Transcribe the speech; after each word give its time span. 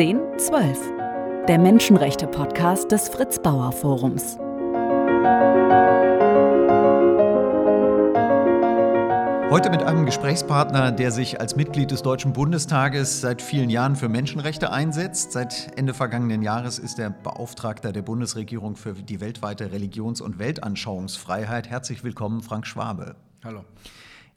1012, 0.00 1.44
der 1.46 1.58
Menschenrechte-Podcast 1.58 2.90
des 2.90 3.10
Fritz 3.10 3.38
Bauer 3.38 3.70
Forums. 3.70 4.38
Heute 9.50 9.68
mit 9.68 9.82
einem 9.82 10.06
Gesprächspartner, 10.06 10.90
der 10.90 11.10
sich 11.10 11.38
als 11.38 11.54
Mitglied 11.54 11.90
des 11.90 12.00
Deutschen 12.00 12.32
Bundestages 12.32 13.20
seit 13.20 13.42
vielen 13.42 13.68
Jahren 13.68 13.94
für 13.94 14.08
Menschenrechte 14.08 14.72
einsetzt. 14.72 15.32
Seit 15.32 15.76
Ende 15.76 15.92
vergangenen 15.92 16.40
Jahres 16.40 16.78
ist 16.78 16.98
er 16.98 17.10
Beauftragter 17.10 17.92
der 17.92 18.00
Bundesregierung 18.00 18.76
für 18.76 18.94
die 18.94 19.20
weltweite 19.20 19.70
Religions- 19.70 20.22
und 20.22 20.38
Weltanschauungsfreiheit. 20.38 21.68
Herzlich 21.68 22.02
willkommen, 22.04 22.40
Frank 22.40 22.66
Schwabe. 22.66 23.16
Hallo. 23.44 23.66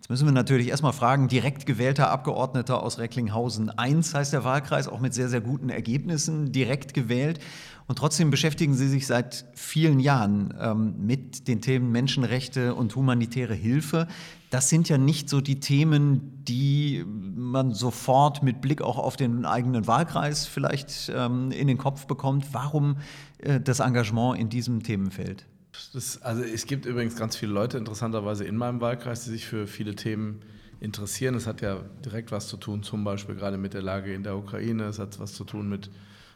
Jetzt 0.04 0.10
müssen 0.10 0.26
wir 0.26 0.34
natürlich 0.34 0.68
erstmal 0.68 0.92
fragen, 0.92 1.30
direkt 1.30 1.66
gewählter 1.66 2.12
Abgeordneter 2.12 2.84
aus 2.84 3.00
Recklinghausen 3.00 3.70
1 3.70 4.14
heißt 4.14 4.34
der 4.34 4.44
Wahlkreis, 4.44 4.90
auch 4.90 5.00
mit 5.00 5.14
sehr, 5.14 5.30
sehr 5.30 5.40
guten 5.40 5.70
Ergebnissen 5.70 6.52
direkt 6.52 6.94
gewählt. 6.94 7.40
Und 7.88 8.00
trotzdem 8.00 8.30
beschäftigen 8.30 8.74
Sie 8.74 8.90
sich 8.90 9.08
seit 9.08 9.46
vielen 9.54 10.02
Jahren 10.02 10.54
ähm, 10.60 10.96
mit 11.06 11.48
den 11.48 11.62
Themen 11.62 11.94
Menschenrechte 11.94 12.76
und 12.76 12.94
humanitäre 12.98 13.54
Hilfe. 13.54 14.10
Das 14.50 14.68
sind 14.68 14.90
ja 14.90 14.98
nicht 14.98 15.30
so 15.30 15.40
die 15.40 15.62
Themen, 15.62 16.44
die 16.44 17.06
man 17.08 17.74
sofort 17.74 18.44
mit 18.44 18.60
Blick 18.60 18.82
auch 18.82 18.98
auf 18.98 19.16
den 19.16 19.46
eigenen 19.46 19.88
Wahlkreis 19.88 20.46
vielleicht 20.46 21.14
ähm, 21.16 21.52
in 21.52 21.68
den 21.68 21.78
Kopf 21.78 22.08
bekommt. 22.08 22.48
Warum 22.52 22.98
äh, 23.38 23.62
das 23.62 23.80
Engagement 23.80 24.38
in 24.38 24.50
diesem 24.50 24.84
Themenfeld? 24.84 25.46
Das, 25.94 26.22
also 26.22 26.44
es 26.44 26.66
gibt 26.66 26.86
übrigens 26.86 27.16
ganz 27.16 27.36
viele 27.36 27.52
Leute 27.52 27.78
interessanterweise 27.78 28.46
in 28.46 28.58
meinem 28.58 28.82
Wahlkreis, 28.82 29.24
die 29.24 29.32
sich 29.32 29.46
für 29.46 29.68
viele 29.68 29.96
Themen 29.96 30.42
interessieren. 30.80 31.36
Es 31.36 31.48
hat 31.48 31.62
ja 31.62 31.80
direkt 32.06 32.32
was 32.32 32.48
zu 32.48 32.58
tun, 32.58 32.84
zum 32.84 33.04
Beispiel 33.04 33.36
gerade 33.36 33.58
mit 33.58 33.74
der 33.74 33.82
Lage 33.82 34.14
in 34.14 34.24
der 34.24 34.38
Ukraine. 34.38 34.86
Es 34.86 35.00
hat 35.00 35.20
was 35.20 35.34
zu 35.34 35.44
tun 35.44 35.70
mit 35.70 35.90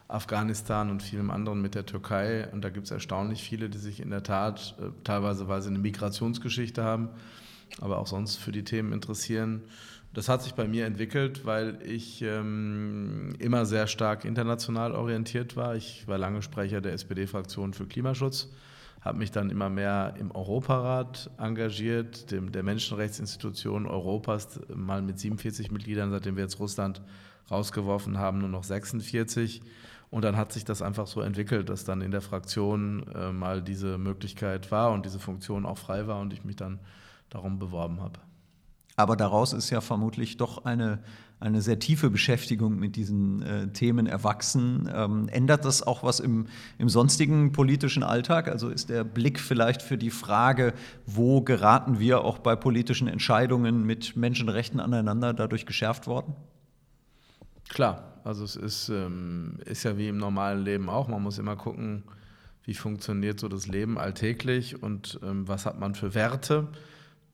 Afghanistan 0.07 0.89
und 0.89 1.03
vielem 1.03 1.29
anderen, 1.29 1.61
mit 1.61 1.75
der 1.75 1.85
Türkei. 1.85 2.47
Und 2.51 2.63
da 2.63 2.69
gibt 2.69 2.85
es 2.85 2.91
erstaunlich 2.91 3.43
viele, 3.43 3.69
die 3.69 3.77
sich 3.77 3.99
in 3.99 4.09
der 4.09 4.23
Tat, 4.23 4.75
äh, 4.79 4.89
teilweise 5.03 5.47
weil 5.47 5.61
sie 5.61 5.69
eine 5.69 5.79
Migrationsgeschichte 5.79 6.83
haben, 6.83 7.09
aber 7.81 7.99
auch 7.99 8.07
sonst 8.07 8.37
für 8.37 8.51
die 8.51 8.63
Themen 8.63 8.93
interessieren. 8.93 9.63
Das 10.13 10.29
hat 10.29 10.41
sich 10.41 10.53
bei 10.53 10.67
mir 10.67 10.85
entwickelt, 10.85 11.45
weil 11.45 11.79
ich 11.83 12.21
ähm, 12.21 13.35
immer 13.37 13.65
sehr 13.65 13.85
stark 13.85 14.23
international 14.23 14.93
orientiert 14.93 15.55
war. 15.55 15.75
Ich 15.75 16.07
war 16.07 16.17
lange 16.17 16.41
Sprecher 16.41 16.81
der 16.81 16.93
SPD-Fraktion 16.93 17.73
für 17.73 17.85
Klimaschutz 17.85 18.49
habe 19.07 19.17
mich 19.17 19.31
dann 19.31 19.49
immer 19.49 19.69
mehr 19.69 20.15
im 20.19 20.31
Europarat 20.31 21.31
engagiert, 21.37 22.29
dem, 22.31 22.51
der 22.51 22.63
Menschenrechtsinstitution 22.63 23.85
Europas, 23.85 24.59
mal 24.73 25.01
mit 25.01 25.17
47 25.17 25.71
Mitgliedern, 25.71 26.11
seitdem 26.11 26.35
wir 26.35 26.43
jetzt 26.43 26.59
Russland 26.59 27.01
rausgeworfen 27.49 28.17
haben, 28.17 28.39
nur 28.39 28.49
noch 28.49 28.63
46. 28.63 29.61
Und 30.09 30.23
dann 30.23 30.37
hat 30.37 30.51
sich 30.51 30.65
das 30.65 30.81
einfach 30.81 31.07
so 31.07 31.21
entwickelt, 31.21 31.69
dass 31.69 31.85
dann 31.85 32.01
in 32.01 32.11
der 32.11 32.21
Fraktion 32.21 33.07
äh, 33.13 33.31
mal 33.31 33.61
diese 33.61 33.97
Möglichkeit 33.97 34.71
war 34.71 34.91
und 34.91 35.05
diese 35.05 35.19
Funktion 35.19 35.65
auch 35.65 35.77
frei 35.77 36.07
war 36.07 36.19
und 36.19 36.33
ich 36.33 36.43
mich 36.43 36.55
dann 36.55 36.79
darum 37.29 37.59
beworben 37.59 38.01
habe. 38.01 38.19
Aber 38.99 39.15
daraus 39.15 39.53
ist 39.53 39.69
ja 39.69 39.79
vermutlich 39.79 40.37
doch 40.37 40.65
eine, 40.65 40.97
eine 41.39 41.61
sehr 41.61 41.77
tiefe 41.77 42.09
Beschäftigung 42.09 42.79
mit 42.79 42.95
diesen 42.95 43.43
äh, 43.43 43.67
Themen 43.67 44.07
erwachsen. 44.07 44.89
Ähm, 44.91 45.29
ändert 45.29 45.65
das 45.65 45.85
auch 45.85 46.01
was 46.01 46.19
im, 46.19 46.47
im 46.79 46.89
sonstigen 46.89 47.51
politischen 47.51 48.01
Alltag? 48.01 48.47
Also 48.47 48.69
ist 48.69 48.89
der 48.89 49.03
Blick 49.03 49.39
vielleicht 49.39 49.83
für 49.83 49.99
die 49.99 50.09
Frage, 50.09 50.73
wo 51.05 51.41
geraten 51.41 51.99
wir 51.99 52.21
auch 52.21 52.39
bei 52.39 52.55
politischen 52.55 53.07
Entscheidungen 53.07 53.85
mit 53.85 54.15
Menschenrechten 54.15 54.79
aneinander 54.79 55.31
dadurch 55.31 55.67
geschärft 55.67 56.07
worden? 56.07 56.35
Klar, 57.69 58.19
also 58.23 58.43
es 58.43 58.55
ist, 58.55 58.89
ähm, 58.89 59.59
ist 59.65 59.83
ja 59.83 59.95
wie 59.99 60.07
im 60.07 60.17
normalen 60.17 60.63
Leben 60.63 60.89
auch. 60.89 61.07
Man 61.07 61.21
muss 61.21 61.37
immer 61.37 61.55
gucken, 61.55 62.01
wie 62.63 62.73
funktioniert 62.73 63.39
so 63.39 63.47
das 63.47 63.67
Leben 63.67 63.99
alltäglich 63.99 64.81
und 64.81 65.19
ähm, 65.21 65.47
was 65.47 65.67
hat 65.67 65.79
man 65.79 65.93
für 65.93 66.15
Werte 66.15 66.67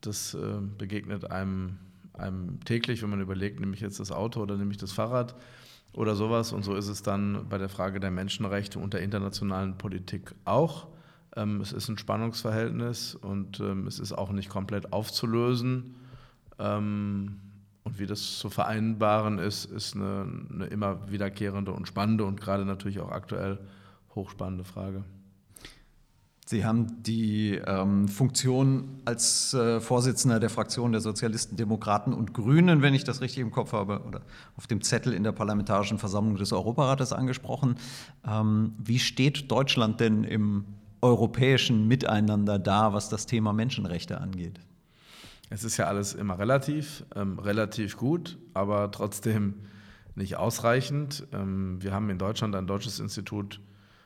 das 0.06 0.34
äh, 0.34 0.60
begegnet 0.78 1.32
einem, 1.32 1.78
einem 2.14 2.60
täglich, 2.66 3.02
wenn 3.02 3.10
man 3.10 3.22
überlegt, 3.22 3.60
nehme 3.60 3.74
ich 3.74 3.82
jetzt 3.82 4.00
das 4.00 4.12
Auto 4.12 4.42
oder 4.42 4.58
nehme 4.58 4.72
ich 4.72 4.78
das 4.78 4.92
Fahrrad 4.92 5.36
oder 5.94 6.16
sowas. 6.16 6.54
Und 6.54 6.64
so 6.64 6.76
ist 6.76 6.88
es 6.88 7.04
dann 7.04 7.48
bei 7.50 7.58
der 7.58 7.70
Frage 7.70 8.00
der 8.00 8.12
Menschenrechte 8.12 8.80
und 8.80 8.94
der 8.94 9.02
internationalen 9.02 9.78
Politik 9.78 10.34
auch. 10.46 10.88
Ähm, 11.36 11.62
es 11.62 11.72
ist 11.72 11.90
ein 11.90 11.98
Spannungsverhältnis 11.98 13.16
und 13.16 13.60
ähm, 13.60 13.88
es 13.88 14.00
ist 14.00 14.14
auch 14.14 14.32
nicht 14.32 14.50
komplett 14.50 14.94
aufzulösen. 14.94 15.96
Ähm, 16.60 17.40
und 17.84 18.00
wie 18.00 18.06
das 18.06 18.38
zu 18.38 18.50
vereinbaren 18.50 19.40
ist, 19.40 19.66
ist 19.66 19.96
eine, 19.96 20.26
eine 20.52 20.66
immer 20.68 21.12
wiederkehrende 21.12 21.72
und 21.72 21.88
spannende 21.88 22.26
und 22.26 22.40
gerade 22.40 22.66
natürlich 22.66 23.00
auch 23.00 23.12
aktuell 23.12 23.60
hochspannende 24.16 24.64
Frage. 24.64 25.04
Sie 26.46 26.66
haben 26.66 27.02
die 27.04 27.56
ähm, 27.66 28.08
Funktion 28.10 29.02
als 29.06 29.54
äh, 29.54 29.80
Vorsitzender 29.80 30.42
der 30.42 30.50
Fraktion 30.50 30.92
der 30.92 31.00
Sozialisten, 31.00 31.56
Demokraten 31.56 32.14
und 32.14 32.34
Grünen, 32.34 32.82
wenn 32.82 32.94
ich 32.94 33.06
das 33.06 33.22
richtig 33.22 33.40
im 33.40 33.52
Kopf 33.52 33.72
habe, 33.72 34.02
oder 34.06 34.22
auf 34.58 34.68
dem 34.68 34.82
Zettel 34.82 35.14
in 35.14 35.24
der 35.24 35.32
Parlamentarischen 35.32 36.00
Versammlung 36.00 36.36
des 36.36 36.52
Europarates 36.52 37.14
angesprochen. 37.14 37.76
Ähm, 38.28 38.74
wie 38.78 39.00
steht 39.00 39.50
Deutschland 39.52 40.02
denn 40.02 40.26
im 40.26 40.66
europäischen 41.02 41.88
Miteinander 41.88 42.60
da, 42.60 42.94
was 42.94 43.10
das 43.10 43.26
Thema 43.26 43.54
Menschenrechte 43.54 44.20
angeht? 44.20 44.60
Es 45.50 45.64
ist 45.64 45.78
ja 45.78 45.86
alles 45.86 46.14
immer 46.14 46.40
relativ, 46.40 47.06
ähm, 47.16 47.40
relativ 47.40 47.96
gut, 47.96 48.38
aber 48.54 48.92
trotzdem 48.92 49.54
nicht 50.16 50.36
ausreichend. 50.36 51.26
Ähm, 51.32 51.82
wir 51.82 51.94
haben 51.94 52.10
in 52.10 52.18
Deutschland 52.18 52.54
ein 52.56 52.68
deutsches 52.68 53.00
Institut 53.00 53.62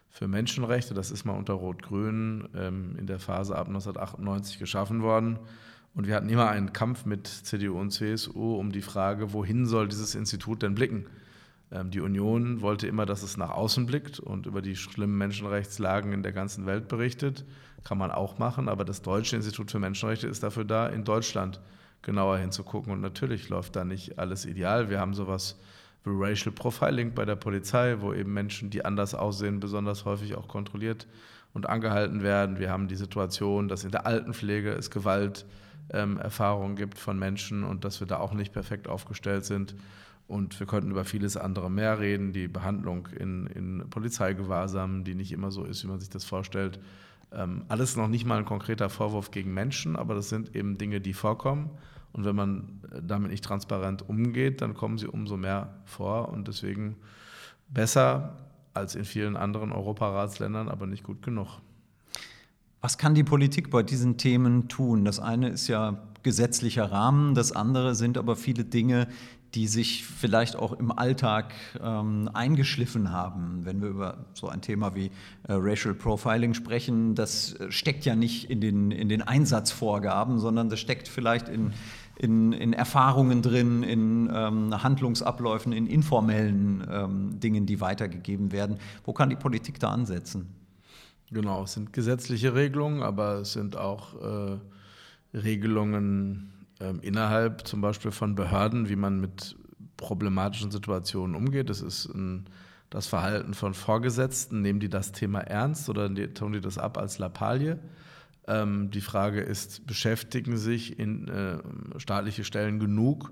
für 0.10 0.28
Menschenrechte. 0.28 0.94
Das 0.94 1.12
ist 1.12 1.26
mal 1.26 1.34
unter 1.34 1.54
Rot-Grün 1.54 2.50
ähm, 2.56 2.96
in 2.98 3.08
der 3.08 3.20
Phase 3.20 3.56
ab 3.56 3.68
1998 3.68 4.60
geschaffen 4.60 5.02
worden. 5.02 5.40
Und 5.94 6.08
wir 6.08 6.16
hatten 6.16 6.30
immer 6.30 6.50
einen 6.50 6.74
Kampf 6.74 7.06
mit 7.06 7.28
CDU 7.28 7.80
und 7.80 7.92
CSU 7.92 8.56
um 8.56 8.72
die 8.72 8.82
Frage, 8.82 9.34
wohin 9.34 9.66
soll 9.66 9.88
dieses 9.88 10.16
Institut 10.16 10.62
denn 10.62 10.76
blicken? 10.76 11.08
Ähm, 11.72 11.92
die 11.92 12.02
Union 12.02 12.62
wollte 12.62 12.88
immer, 12.88 13.06
dass 13.06 13.24
es 13.24 13.38
nach 13.38 13.50
außen 13.50 13.86
blickt 13.86 14.20
und 14.20 14.46
über 14.46 14.62
die 14.62 14.76
schlimmen 14.76 15.18
Menschenrechtslagen 15.18 16.14
in 16.14 16.24
der 16.24 16.34
ganzen 16.34 16.66
Welt 16.66 16.88
berichtet. 16.88 17.46
Kann 17.84 17.98
man 17.98 18.12
auch 18.12 18.38
machen, 18.38 18.70
aber 18.70 18.86
das 18.86 19.02
Deutsche 19.02 19.36
Institut 19.36 19.72
für 19.72 19.80
Menschenrechte 19.80 20.28
ist 20.28 20.44
dafür 20.44 20.66
da, 20.66 20.88
in 20.88 21.04
Deutschland 21.04 21.60
genauer 22.02 22.38
hinzugucken. 22.38 22.92
Und 22.94 23.02
natürlich 23.02 23.50
läuft 23.50 23.76
da 23.76 23.84
nicht 23.84 24.20
alles 24.20 24.46
ideal. 24.46 24.90
Wir 24.90 25.00
haben 25.00 25.14
sowas 25.14 25.60
Racial 26.06 26.54
Profiling 26.54 27.14
bei 27.14 27.26
der 27.26 27.36
Polizei, 27.36 27.98
wo 28.00 28.14
eben 28.14 28.34
Menschen, 28.34 28.70
die 28.70 28.86
anders 28.86 29.14
aussehen, 29.14 29.60
besonders 29.60 30.06
häufig 30.06 30.36
auch 30.36 30.48
kontrolliert 30.48 31.08
und 31.54 31.68
angehalten 31.68 32.24
werden. 32.24 32.60
Wir 32.60 32.70
haben 32.70 32.88
die 32.88 32.96
Situation, 32.96 33.68
dass 33.68 33.84
in 33.84 33.92
der 33.92 34.06
Altenpflege 34.06 34.72
es 34.72 34.90
Gewalterfahrungen 34.92 36.72
ähm, 36.72 36.76
gibt 36.76 36.98
von 36.98 37.18
Menschen 37.18 37.64
und 37.64 37.84
dass 37.84 38.00
wir 38.00 38.08
da 38.08 38.18
auch 38.18 38.34
nicht 38.34 38.54
perfekt 38.54 38.88
aufgestellt 38.88 39.46
sind. 39.46 39.76
Und 40.28 40.60
wir 40.60 40.68
könnten 40.68 40.92
über 40.92 41.06
vieles 41.06 41.38
andere 41.38 41.72
mehr 41.72 42.00
reden, 42.00 42.34
die 42.34 42.50
Behandlung 42.50 43.08
in, 43.18 43.48
in 43.48 43.90
Polizeigewahrsam, 43.90 45.06
die 45.06 45.16
nicht 45.16 45.32
immer 45.32 45.52
so 45.52 45.64
ist, 45.64 45.84
wie 45.84 45.88
man 45.88 46.00
sich 46.00 46.10
das 46.10 46.26
vorstellt. 46.26 46.80
Ähm, 47.32 47.64
alles 47.70 47.96
noch 47.96 48.08
nicht 48.08 48.26
mal 48.26 48.38
ein 48.38 48.46
konkreter 48.46 48.90
Vorwurf 48.90 49.32
gegen 49.32 49.54
Menschen, 49.54 49.96
aber 49.96 50.16
das 50.16 50.30
sind 50.30 50.56
eben 50.56 50.78
Dinge, 50.78 51.00
die 51.02 51.14
vorkommen. 51.14 51.72
Und 52.18 52.26
wenn 52.26 52.36
man 52.36 52.82
damit 53.02 53.32
nicht 53.32 53.46
transparent 53.46 54.10
umgeht, 54.10 54.62
dann 54.62 54.74
kommen 54.74 54.98
sie 54.98 55.08
umso 55.08 55.38
mehr 55.38 55.76
vor 55.86 56.30
und 56.30 56.48
deswegen 56.48 56.98
besser 57.70 58.36
als 58.74 58.96
in 58.96 59.06
vielen 59.06 59.38
anderen 59.38 59.72
Europaratsländern, 59.72 60.68
aber 60.68 60.88
nicht 60.88 61.04
gut 61.04 61.22
genug. 61.22 61.60
Was 62.82 62.98
kann 62.98 63.16
die 63.16 63.24
Politik 63.24 63.70
bei 63.70 63.84
diesen 63.84 64.18
Themen 64.18 64.68
tun? 64.68 65.06
Das 65.06 65.20
eine 65.20 65.50
ist 65.50 65.68
ja 65.68 65.98
gesetzlicher 66.24 66.92
Rahmen, 66.92 67.36
das 67.36 67.52
andere 67.52 67.96
sind 67.96 68.18
aber 68.18 68.36
viele 68.36 68.66
Dinge, 68.66 69.08
die 69.54 69.68
sich 69.68 70.06
vielleicht 70.06 70.56
auch 70.56 70.74
im 70.74 70.92
Alltag 70.92 71.54
ähm, 71.82 72.30
eingeschliffen 72.34 73.12
haben. 73.12 73.62
Wenn 73.64 73.82
wir 73.82 73.90
über 73.90 74.26
so 74.34 74.50
ein 74.50 74.62
Thema 74.62 74.94
wie 74.94 75.06
äh, 75.48 75.54
Racial 75.54 75.94
Profiling 75.94 76.54
sprechen, 76.54 77.16
das 77.16 77.56
steckt 77.70 78.06
ja 78.06 78.16
nicht 78.16 78.50
in 78.50 78.62
den, 78.62 78.92
in 78.92 79.10
den 79.10 79.22
Einsatzvorgaben, 79.22 80.40
sondern 80.40 80.70
das 80.70 80.80
steckt 80.80 81.08
vielleicht 81.08 81.48
in 81.48 81.74
in, 82.20 82.52
in 82.52 82.74
Erfahrungen 82.74 83.42
drin, 83.42 83.84
in 83.84 84.30
ähm, 84.34 84.84
Handlungsabläufen, 84.84 85.72
in 85.72 85.86
informellen 85.88 86.86
ähm, 86.90 87.40
Dingen, 87.40 87.66
die 87.66 87.80
weitergegeben 87.80 88.52
werden. 88.52 88.78
Wo 89.04 89.14
kann 89.14 89.30
die 89.30 89.36
Politik 89.36 89.80
da 89.80 89.92
ansetzen? 89.92 90.48
Genau, 91.30 91.64
es 91.64 91.74
sind 91.74 91.94
gesetzliche 91.94 92.56
Regelungen, 92.56 93.04
aber 93.04 93.42
es 93.42 93.54
sind 93.54 93.76
auch 93.76 94.16
äh, 94.22 94.58
Regelungen 95.38 96.54
äh, 96.80 96.94
innerhalb 97.02 97.68
zum 97.68 97.82
Beispiel 97.82 98.12
von 98.12 98.36
Behörden, 98.36 98.90
wie 98.90 98.96
man 98.96 99.20
mit 99.20 99.56
problematischen 99.98 100.72
Situationen 100.72 101.36
umgeht. 101.36 101.70
Das 101.70 101.82
ist 101.82 102.06
ein, 102.06 102.46
das 102.90 103.08
Verhalten 103.08 103.54
von 103.54 103.74
Vorgesetzten. 103.74 104.62
Nehmen 104.62 104.80
die 104.80 104.90
das 104.90 105.12
Thema 105.12 105.42
ernst 105.42 105.90
oder 105.90 106.14
tun 106.34 106.54
die 106.54 106.62
das 106.62 106.78
ab 106.78 106.98
als 106.98 107.20
Lappalie? 107.20 107.78
Ähm, 108.48 108.92
die 108.92 109.02
Frage 109.02 109.42
ist, 109.42 109.86
beschäftigen 109.86 110.58
sich 110.58 110.98
in, 110.98 111.28
äh, 111.28 111.58
staatliche 111.98 112.44
Stellen 112.44 112.80
genug 112.80 113.32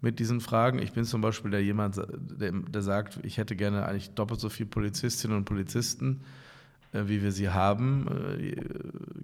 mit 0.00 0.18
diesen 0.18 0.40
Fragen. 0.40 0.78
Ich 0.78 0.92
bin 0.92 1.04
zum 1.04 1.20
Beispiel 1.20 1.50
der 1.50 1.62
jemand, 1.62 1.96
der, 1.96 2.52
der 2.52 2.82
sagt, 2.82 3.20
ich 3.22 3.38
hätte 3.38 3.56
gerne 3.56 3.86
eigentlich 3.86 4.10
doppelt 4.10 4.40
so 4.40 4.48
viele 4.48 4.68
Polizistinnen 4.68 5.36
und 5.36 5.44
Polizisten, 5.44 6.20
äh, 6.92 7.04
wie 7.06 7.22
wir 7.22 7.32
sie 7.32 7.50
haben, 7.50 8.06
äh, 8.08 8.54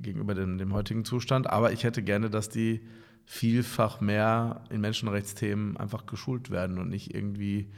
gegenüber 0.01 0.35
dem, 0.35 0.59
dem, 0.59 0.73
heutigen 0.73 1.05
Zustand. 1.05 1.49
Aber 1.51 1.73
ich 1.73 1.85
hätte 1.85 2.03
gerne, 2.03 2.31
dass 2.31 2.49
die 2.49 2.81
vielfach 3.25 4.01
mehr 4.01 4.65
in 4.71 4.81
Menschenrechtsthemen 4.81 5.77
einfach 5.77 6.07
geschult 6.07 6.51
werden 6.51 6.79
und 6.79 6.89
nicht 6.89 7.15
irgendwie 7.15 7.69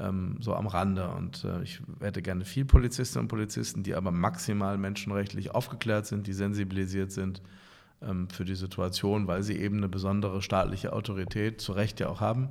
ähm, 0.00 0.36
so 0.40 0.54
am 0.54 0.66
Rande. 0.66 1.08
Und 1.10 1.44
äh, 1.44 1.62
ich 1.62 1.80
hätte 2.00 2.22
gerne 2.22 2.44
viel 2.44 2.64
Polizistinnen 2.64 3.24
und 3.24 3.28
Polizisten, 3.28 3.82
die 3.82 3.94
aber 3.94 4.10
maximal 4.10 4.78
menschenrechtlich 4.78 5.54
aufgeklärt 5.54 6.06
sind, 6.06 6.26
die 6.26 6.32
sensibilisiert 6.32 7.12
sind 7.12 7.42
ähm, 8.02 8.28
für 8.28 8.44
die 8.44 8.54
Situation, 8.54 9.26
weil 9.26 9.42
sie 9.42 9.56
eben 9.56 9.78
eine 9.78 9.88
besondere 9.88 10.42
staatliche 10.42 10.92
Autorität 10.92 11.60
zu 11.60 11.72
Recht 11.72 12.00
ja 12.00 12.08
auch 12.08 12.20
haben. 12.20 12.48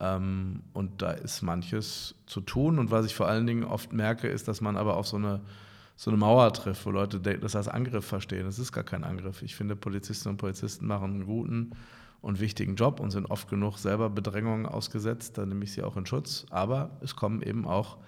Ähm, 0.00 0.62
und 0.72 1.02
da 1.02 1.12
ist 1.12 1.42
manches 1.42 2.14
zu 2.26 2.40
tun. 2.40 2.78
Und 2.78 2.90
was 2.90 3.06
ich 3.06 3.14
vor 3.14 3.28
allen 3.28 3.46
Dingen 3.46 3.64
oft 3.64 3.92
merke, 3.92 4.28
ist, 4.28 4.48
dass 4.48 4.60
man 4.60 4.76
aber 4.76 4.96
auf 4.96 5.06
so 5.06 5.16
eine, 5.16 5.40
so 5.96 6.10
eine 6.10 6.18
Mauer 6.18 6.52
trifft, 6.52 6.84
wo 6.84 6.90
Leute 6.90 7.20
das 7.20 7.54
als 7.54 7.68
Angriff 7.68 8.04
verstehen. 8.04 8.44
Das 8.44 8.58
ist 8.58 8.72
gar 8.72 8.84
kein 8.84 9.04
Angriff. 9.04 9.42
Ich 9.42 9.54
finde, 9.54 9.76
Polizistinnen 9.76 10.34
und 10.34 10.38
Polizisten 10.38 10.86
machen 10.86 11.14
einen 11.14 11.26
guten 11.26 11.70
und 12.22 12.40
wichtigen 12.40 12.76
Job 12.76 13.00
und 13.00 13.10
sind 13.10 13.30
oft 13.30 13.48
genug 13.48 13.78
selber 13.78 14.08
Bedrängungen 14.08 14.64
ausgesetzt. 14.64 15.36
Da 15.36 15.44
nehme 15.44 15.64
ich 15.64 15.72
sie 15.72 15.82
auch 15.82 15.96
in 15.96 16.06
Schutz. 16.06 16.46
Aber 16.50 16.96
es 17.00 17.16
kommen 17.16 17.42
eben 17.42 17.66
auch 17.66 17.98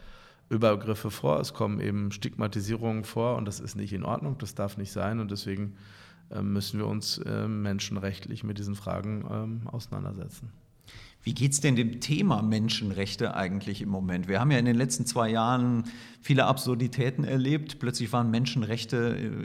Übergriffe 0.49 1.11
vor, 1.11 1.41
es 1.41 1.53
kommen 1.53 1.81
eben 1.81 2.13
Stigmatisierungen 2.13 3.05
vor 3.05 3.37
und 3.37 3.47
das 3.47 3.61
ist 3.61 3.75
nicht 3.75 3.93
in 3.93 4.05
Ordnung, 4.05 4.39
das 4.39 4.55
darf 4.55 4.77
nicht 4.77 4.93
sein. 4.93 5.21
Und 5.21 5.31
deswegen 5.31 5.77
ähm, 6.31 6.53
müssen 6.53 6.79
wir 6.79 6.87
uns 6.87 7.21
ähm, 7.27 7.63
menschenrechtlich 7.63 8.45
mit 8.45 8.59
diesen 8.59 8.77
Fragen 8.77 9.25
ähm, 9.31 9.69
auseinandersetzen. 9.69 10.53
Wie 11.25 11.33
geht 11.33 11.53
es 11.53 11.61
denn 11.63 11.75
dem 11.75 12.01
Thema 12.01 12.43
Menschenrechte 12.43 13.35
eigentlich 13.35 13.81
im 13.81 13.89
Moment? 13.89 14.29
Wir 14.29 14.41
haben 14.41 14.51
ja 14.51 14.59
in 14.59 14.67
den 14.67 14.77
letzten 14.77 15.07
zwei 15.07 15.31
Jahren 15.31 15.85
viele 16.21 16.45
Absurditäten 16.45 17.25
erlebt. 17.25 17.79
Plötzlich 17.79 18.13
waren 18.13 18.31
Menschenrechte 18.31 18.97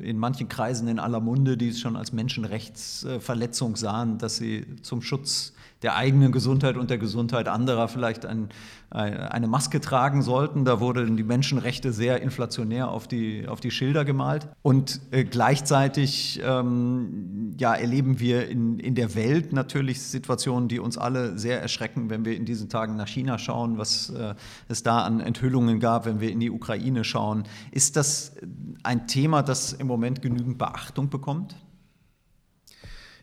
in 0.03 0.17
manchen 0.17 0.49
Kreisen 0.49 0.89
in 0.89 0.99
aller 0.99 1.21
Munde, 1.21 1.55
die 1.55 1.69
es 1.69 1.79
schon 1.79 1.95
als 1.95 2.11
Menschenrechtsverletzung 2.11 3.77
sahen, 3.77 4.17
dass 4.17 4.35
sie 4.35 4.65
zum 4.81 5.01
Schutz 5.01 5.53
der 5.81 5.95
eigenen 5.95 6.31
Gesundheit 6.31 6.75
und 6.77 6.89
der 6.89 6.97
Gesundheit 6.97 7.47
anderer 7.47 7.87
vielleicht 7.87 8.25
ein, 8.25 8.49
eine 8.89 9.47
Maske 9.47 9.79
tragen 9.79 10.21
sollten. 10.21 10.65
Da 10.65 10.79
wurden 10.79 11.15
die 11.15 11.23
Menschenrechte 11.23 11.93
sehr 11.93 12.21
inflationär 12.21 12.89
auf 12.89 13.07
die, 13.07 13.47
auf 13.47 13.59
die 13.59 13.71
Schilder 13.71 14.03
gemalt. 14.03 14.49
Und 14.61 14.99
äh, 15.11 15.23
gleichzeitig 15.23 16.41
ähm, 16.43 17.55
ja, 17.57 17.73
erleben 17.73 18.19
wir 18.19 18.49
in, 18.49 18.79
in 18.79 18.95
der 18.95 19.15
Welt 19.15 19.53
natürlich 19.53 20.01
Situationen, 20.01 20.67
die 20.67 20.79
uns 20.79 20.97
alle 20.97 21.37
sehr 21.37 21.61
erschrecken, 21.61 22.09
wenn 22.09 22.25
wir 22.25 22.35
in 22.35 22.45
diesen 22.45 22.67
Tagen 22.67 22.95
nach 22.95 23.07
China 23.07 23.37
schauen, 23.37 23.77
was 23.77 24.09
äh, 24.09 24.35
es 24.67 24.83
da 24.83 25.03
an 25.03 25.21
Enthüllungen 25.21 25.79
gab, 25.79 26.05
wenn 26.05 26.19
wir 26.19 26.31
in 26.31 26.39
die 26.39 26.51
Ukraine 26.51 27.03
schauen. 27.03 27.43
Ist 27.71 27.95
das 27.95 28.35
ein 28.83 29.07
Thema, 29.07 29.43
das 29.43 29.73
im 29.73 29.87
Moment 29.87 30.21
genügend 30.21 30.57
Beachtung 30.57 31.09
bekommt? 31.09 31.55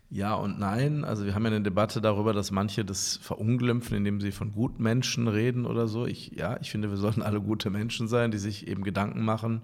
Ja 0.09 0.35
und 0.35 0.59
nein. 0.59 1.05
Also 1.05 1.25
wir 1.25 1.35
haben 1.35 1.43
ja 1.45 1.51
eine 1.51 1.63
Debatte 1.63 2.01
darüber, 2.01 2.33
dass 2.33 2.51
manche 2.51 2.85
das 2.85 3.17
verunglimpfen, 3.17 3.97
indem 3.97 4.21
sie 4.21 4.31
von 4.31 4.53
Gutmenschen 4.53 5.27
reden 5.27 5.67
oder 5.67 5.89
so. 5.89 6.07
Ich, 6.07 6.33
ja, 6.37 6.59
ich 6.61 6.71
finde, 6.71 6.91
wir 6.91 6.97
sollten 6.97 7.23
alle 7.23 7.41
gute 7.41 7.71
Menschen 7.71 8.07
sein, 8.07 8.31
die 8.31 8.39
sich 8.39 8.69
eben 8.69 8.85
Gedanken 8.85 9.25
machen 9.25 9.63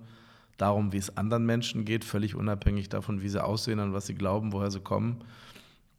darum, 0.58 0.92
wie 0.92 0.98
es 0.98 1.16
anderen 1.16 1.46
Menschen 1.46 1.84
geht, 1.84 2.04
völlig 2.04 2.34
unabhängig 2.34 2.88
davon, 2.88 3.22
wie 3.22 3.28
sie 3.28 3.42
aussehen 3.42 3.80
und 3.80 3.92
was 3.92 4.06
sie 4.06 4.14
glauben, 4.14 4.52
woher 4.52 4.70
sie 4.70 4.80
kommen 4.80 5.22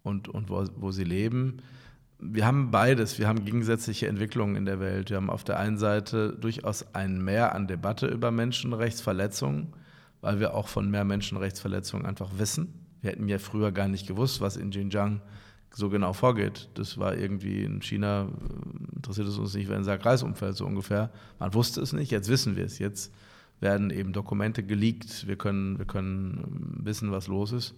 und, 0.04 0.28
und 0.28 0.50
wo, 0.50 0.66
wo 0.76 0.92
sie 0.92 1.04
leben. 1.04 1.58
Wir 2.20 2.46
haben 2.46 2.72
beides. 2.72 3.20
Wir 3.20 3.28
haben 3.28 3.44
gegensätzliche 3.44 4.08
Entwicklungen 4.08 4.56
in 4.56 4.66
der 4.66 4.80
Welt. 4.80 5.10
Wir 5.10 5.18
haben 5.18 5.30
auf 5.30 5.44
der 5.44 5.60
einen 5.60 5.78
Seite 5.78 6.34
durchaus 6.40 6.94
ein 6.94 7.22
Mehr 7.24 7.56
an 7.56 7.68
Debatte 7.68 8.08
über 8.08 8.32
Menschenrechtsverletzungen, 8.32 9.74
weil 10.22 10.40
wir 10.40 10.54
auch 10.54 10.68
von 10.68 10.90
mehr 10.90 11.04
Menschenrechtsverletzungen 11.04 12.06
einfach 12.06 12.30
wissen 12.38 12.84
wir 13.04 13.12
hätten 13.12 13.28
ja 13.28 13.38
früher 13.38 13.72
gar 13.74 13.90
nicht 13.90 14.08
gewusst, 14.08 14.40
was 14.40 14.56
in 14.56 14.70
Xinjiang 14.70 15.22
so 15.76 15.90
genau 15.90 16.14
vorgeht. 16.14 16.70
Das 16.76 16.98
war 16.98 17.18
irgendwie 17.18 17.64
in 17.64 17.82
China, 17.82 18.30
äh, 18.30 18.96
interessiert 18.96 19.28
es 19.28 19.38
uns 19.38 19.54
nicht, 19.54 19.70
wenn 19.70 19.88
ein 19.88 20.00
Kreis 20.00 20.24
umfällt, 20.24 20.56
so 20.56 20.66
ungefähr. 20.66 21.12
Man 21.38 21.54
wusste 21.54 21.82
es 21.82 21.92
nicht, 21.92 22.12
jetzt 22.12 22.30
wissen 22.30 22.56
wir 22.56 22.64
es. 22.64 22.80
Jetzt 22.80 23.14
werden 23.60 23.90
eben 23.90 24.14
Dokumente 24.14 24.64
geleakt, 24.64 25.28
wir 25.28 25.36
können, 25.36 25.78
wir 25.78 25.86
können 25.86 26.44
ähm, 26.46 26.86
wissen, 26.86 27.12
was 27.12 27.28
los 27.28 27.52
ist. 27.52 27.76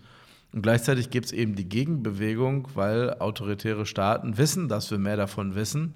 Und 0.53 0.61
gleichzeitig 0.61 1.09
gibt 1.09 1.25
es 1.25 1.31
eben 1.31 1.55
die 1.55 1.67
Gegenbewegung, 1.67 2.67
weil 2.75 3.15
autoritäre 3.19 3.87
Staaten 3.87 4.37
wissen, 4.37 4.67
dass 4.69 4.91
wir 4.91 4.99
mehr 4.99 5.17
davon 5.17 5.55
wissen 5.55 5.95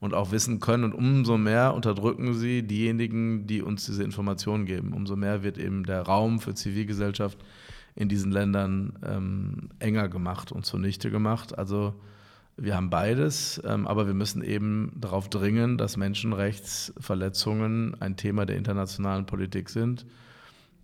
und 0.00 0.12
auch 0.12 0.32
wissen 0.32 0.60
können. 0.60 0.84
Und 0.84 0.92
umso 0.92 1.38
mehr 1.38 1.72
unterdrücken 1.72 2.34
sie 2.34 2.62
diejenigen, 2.62 3.46
die 3.46 3.62
uns 3.62 3.86
diese 3.86 4.04
Informationen 4.04 4.66
geben. 4.66 4.92
Umso 4.92 5.16
mehr 5.16 5.42
wird 5.42 5.56
eben 5.56 5.84
der 5.84 6.02
Raum 6.02 6.40
für 6.40 6.54
Zivilgesellschaft 6.54 7.38
in 7.96 8.08
diesen 8.08 8.30
Ländern 8.30 8.92
ähm, 9.04 9.70
enger 9.80 10.08
gemacht 10.08 10.52
und 10.52 10.64
zunichte 10.64 11.10
gemacht. 11.10 11.58
Also 11.58 11.94
wir 12.58 12.76
haben 12.76 12.90
beides, 12.90 13.60
ähm, 13.66 13.86
aber 13.86 14.06
wir 14.06 14.14
müssen 14.14 14.42
eben 14.42 14.92
darauf 14.94 15.28
dringen, 15.28 15.78
dass 15.78 15.96
Menschenrechtsverletzungen 15.96 17.96
ein 18.00 18.16
Thema 18.16 18.46
der 18.46 18.56
internationalen 18.56 19.26
Politik 19.26 19.70
sind, 19.70 20.06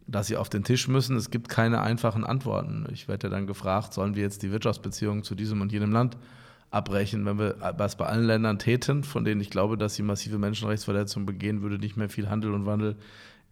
dass 0.07 0.27
sie 0.27 0.37
auf 0.37 0.49
den 0.49 0.65
Tisch 0.65 0.89
müssen. 0.89 1.17
Es 1.17 1.31
gibt 1.31 1.49
keine 1.49 1.83
einfachen 1.83 2.25
Antworten. 2.25 2.87
Ich 2.93 3.09
werde 3.09 3.29
ja 3.29 3.31
dann 3.31 3.47
gefragt, 3.47 3.93
sollen 3.93 4.17
wir 4.17 4.23
jetzt 4.23 4.43
die 4.43 4.51
Wirtschaftsbeziehungen 4.51 5.23
zu 5.23 5.35
diesem 5.35 5.61
und 5.61 5.71
jenem 5.71 5.93
Land 5.93 6.17
abbrechen, 6.71 7.27
wenn 7.27 7.39
wir 7.39 7.75
das 7.77 7.97
bei 7.97 8.07
allen 8.07 8.25
Ländern 8.25 8.59
täten, 8.59 9.05
von 9.05 9.25
denen 9.25 9.43
ich 9.43 9.51
glaube, 9.51 9.77
dass 9.77 9.95
sie 9.95 10.03
massive 10.03 10.39
Menschenrechtsverletzungen 10.39 11.27
begehen, 11.27 11.61
würde 11.61 11.79
nicht 11.79 11.99
mehr 11.99 12.09
viel 12.09 12.31
Handel 12.31 12.55
und 12.55 12.65
Wandel 12.65 12.97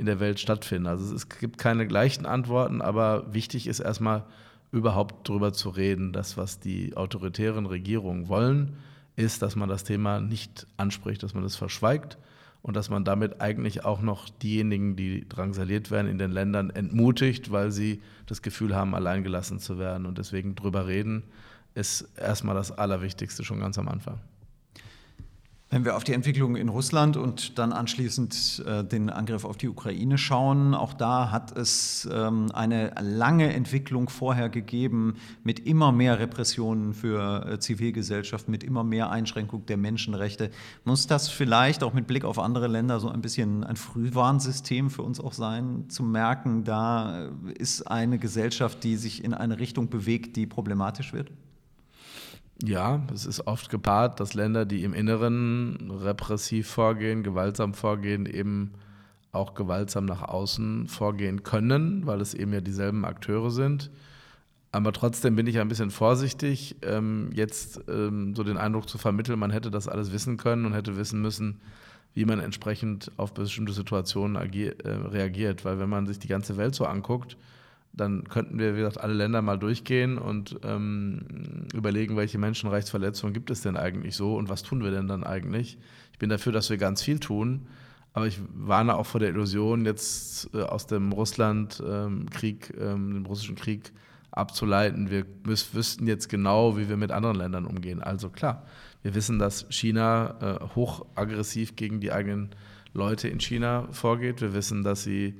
in 0.01 0.07
der 0.07 0.19
Welt 0.19 0.41
stattfinden. 0.41 0.87
Also 0.87 1.15
es 1.15 1.29
gibt 1.29 1.59
keine 1.59 1.87
gleichen 1.87 2.25
Antworten, 2.25 2.81
aber 2.81 3.35
wichtig 3.35 3.67
ist 3.67 3.81
erstmal 3.81 4.25
überhaupt 4.73 5.29
darüber 5.29 5.53
zu 5.53 5.69
reden, 5.69 6.15
dass 6.15 6.39
was 6.39 6.59
die 6.59 6.97
autoritären 6.97 7.67
Regierungen 7.67 8.29
wollen, 8.29 8.79
ist, 9.17 9.43
dass 9.43 9.57
man 9.57 9.69
das 9.69 9.85
Thema 9.85 10.21
nicht 10.21 10.67
anspricht, 10.79 11.23
dass 11.23 11.35
man 11.35 11.43
das 11.43 11.55
verschweigt 11.55 12.17
und 12.63 12.77
dass 12.77 12.89
man 12.89 13.05
damit 13.05 13.43
eigentlich 13.43 13.85
auch 13.85 14.01
noch 14.01 14.31
diejenigen, 14.31 14.97
die 14.97 15.29
drangsaliert 15.29 15.91
werden, 15.91 16.11
in 16.11 16.17
den 16.17 16.31
Ländern 16.31 16.71
entmutigt, 16.71 17.53
weil 17.53 17.71
sie 17.71 18.01
das 18.25 18.41
Gefühl 18.41 18.75
haben, 18.75 18.95
alleingelassen 18.95 19.59
zu 19.59 19.79
werden. 19.79 20.07
Und 20.07 20.17
deswegen 20.17 20.55
drüber 20.55 20.87
reden 20.87 21.25
ist 21.75 22.09
erstmal 22.17 22.55
das 22.55 22.73
Allerwichtigste 22.73 23.45
schon 23.45 23.61
ganz 23.61 23.77
am 23.77 23.89
Anfang. 23.89 24.19
Wenn 25.73 25.85
wir 25.85 25.97
auf 25.97 26.03
die 26.03 26.15
Entwicklung 26.15 26.57
in 26.57 26.69
Russland 26.69 27.17
und 27.17 27.57
dann 27.57 27.73
anschließend 27.73 28.65
äh, 28.67 28.83
den 28.83 29.09
Angriff 29.09 29.45
auf 29.45 29.57
die 29.57 29.69
Ukraine 29.69 30.19
schauen, 30.19 30.75
auch 30.75 30.93
da 30.93 31.31
hat 31.31 31.57
es 31.57 32.09
ähm, 32.13 32.51
eine 32.53 32.93
lange 33.01 33.53
Entwicklung 33.53 34.09
vorher 34.09 34.49
gegeben 34.49 35.15
mit 35.45 35.61
immer 35.61 35.93
mehr 35.93 36.19
Repressionen 36.19 36.93
für 36.93 37.47
äh, 37.47 37.61
Zivilgesellschaft, 37.61 38.49
mit 38.49 38.65
immer 38.65 38.83
mehr 38.83 39.11
Einschränkung 39.11 39.65
der 39.67 39.77
Menschenrechte. 39.77 40.51
Muss 40.83 41.07
das 41.07 41.29
vielleicht 41.29 41.85
auch 41.85 41.95
mit 41.95 42.09
Blick 42.09 42.25
auf 42.25 42.41
andere 42.41 42.67
Länder 42.67 42.99
so 42.99 43.09
ein 43.09 43.23
bisschen 43.23 43.63
ein 43.63 43.77
Frühwarnsystem 43.77 44.91
für 44.91 45.03
uns 45.03 45.21
auch 45.21 45.35
sein, 45.35 45.85
zu 45.89 46.03
merken, 46.03 46.65
da 46.65 47.29
ist 47.57 47.83
eine 47.83 48.19
Gesellschaft, 48.19 48.83
die 48.83 48.97
sich 48.97 49.23
in 49.23 49.35
eine 49.35 49.61
Richtung 49.61 49.89
bewegt, 49.89 50.35
die 50.35 50.49
problematisch 50.49 51.13
wird? 51.13 51.31
Ja, 52.63 53.01
es 53.13 53.25
ist 53.25 53.47
oft 53.47 53.71
gepaart, 53.71 54.21
dass 54.21 54.35
Länder, 54.35 54.67
die 54.67 54.85
im 54.85 54.93
Inneren 54.93 55.91
repressiv 55.91 56.69
vorgehen, 56.69 57.23
gewaltsam 57.23 57.73
vorgehen, 57.73 58.27
eben 58.27 58.73
auch 59.33 59.55
gewaltsam 59.55 60.05
nach 60.05 60.23
außen 60.23 60.87
vorgehen 60.89 61.43
können, 61.43 62.07
weil 62.07 62.21
es 62.21 62.35
eben 62.35 62.53
ja 62.53 62.61
dieselben 62.61 63.05
Akteure 63.05 63.51
sind. 63.51 63.91
Aber 64.73 64.93
trotzdem 64.93 65.37
bin 65.37 65.47
ich 65.47 65.59
ein 65.59 65.69
bisschen 65.69 65.91
vorsichtig, 65.91 66.77
ähm, 66.83 67.31
jetzt 67.33 67.81
ähm, 67.89 68.37
so 68.37 68.45
den 68.45 68.57
Eindruck 68.57 68.89
zu 68.89 68.99
vermitteln, 68.99 69.39
man 69.39 69.51
hätte 69.51 69.71
das 69.71 69.89
alles 69.89 70.13
wissen 70.13 70.37
können 70.37 70.65
und 70.65 70.75
hätte 70.75 70.97
wissen 70.97 71.21
müssen, 71.23 71.61
wie 72.15 72.25
man 72.25 72.41
entsprechend 72.41 73.11
auf 73.17 73.33
bestimmte 73.33 73.73
Situationen 73.73 74.37
äh, 74.37 74.75
reagiert. 74.85 75.65
Weil 75.65 75.79
wenn 75.79 75.89
man 75.89 76.07
sich 76.07 76.19
die 76.19 76.29
ganze 76.29 76.57
Welt 76.57 76.75
so 76.75 76.85
anguckt, 76.85 77.37
dann 77.93 78.25
könnten 78.25 78.59
wir, 78.59 78.75
wie 78.75 78.79
gesagt, 78.79 79.01
alle 79.01 79.15
Länder 79.15 79.43
mal 79.43 79.59
durchgehen 79.59 80.19
und 80.19 80.59
ähm, 80.63 81.67
überlegen, 81.75 82.17
welche 82.17 82.39
Menschenrechtsverletzungen 82.39 83.35
gibt 83.35 83.51
es 83.51 83.63
denn 83.63 83.77
eigentlich 83.77 84.15
so 84.17 84.37
und 84.37 84.49
was 84.49 84.63
tun 84.63 84.83
wir 84.83 84.91
denn 84.91 85.09
dann 85.09 85.25
eigentlich. 85.25 85.79
Ich 86.13 86.19
bin 86.19 86.31
dafür, 86.31 86.53
dass 86.53 86.71
wir 86.71 86.77
ganz 86.77 87.03
viel 87.03 87.19
tun, 87.19 87.67
aber 88.13 88.27
ich 88.27 88.41
warne 88.55 88.97
auch 88.97 89.07
vor 89.07 89.21
der 89.21 89.31
Illusion, 89.31 89.85
jetzt 89.85 90.51
äh, 90.55 90.63
aus 90.63 90.87
dem 90.87 91.13
Russland-Krieg, 91.13 92.75
ähm, 92.81 93.15
dem 93.15 93.27
russischen 93.27 93.57
Krieg 93.57 93.93
abzuleiten, 94.31 95.11
wir 95.11 95.27
müß, 95.45 95.75
wüssten 95.75 96.07
jetzt 96.07 96.29
genau, 96.29 96.77
wie 96.77 96.89
wir 96.89 96.97
mit 96.97 97.11
anderen 97.11 97.37
Ländern 97.37 97.67
umgehen. 97.67 98.01
Also 98.01 98.29
klar, 98.29 98.65
wir 99.03 99.15
wissen, 99.15 99.39
dass 99.39 99.67
China 99.71 100.37
äh, 100.41 100.75
hochaggressiv 100.77 101.75
gegen 101.75 102.01
die 102.01 102.13
eigenen 102.13 102.51
Leute 102.93 103.29
in 103.29 103.41
China 103.41 103.89
vorgeht. 103.91 104.41
Wir 104.41 104.55
wissen, 104.55 104.85
dass 104.85 105.03
sie 105.03 105.35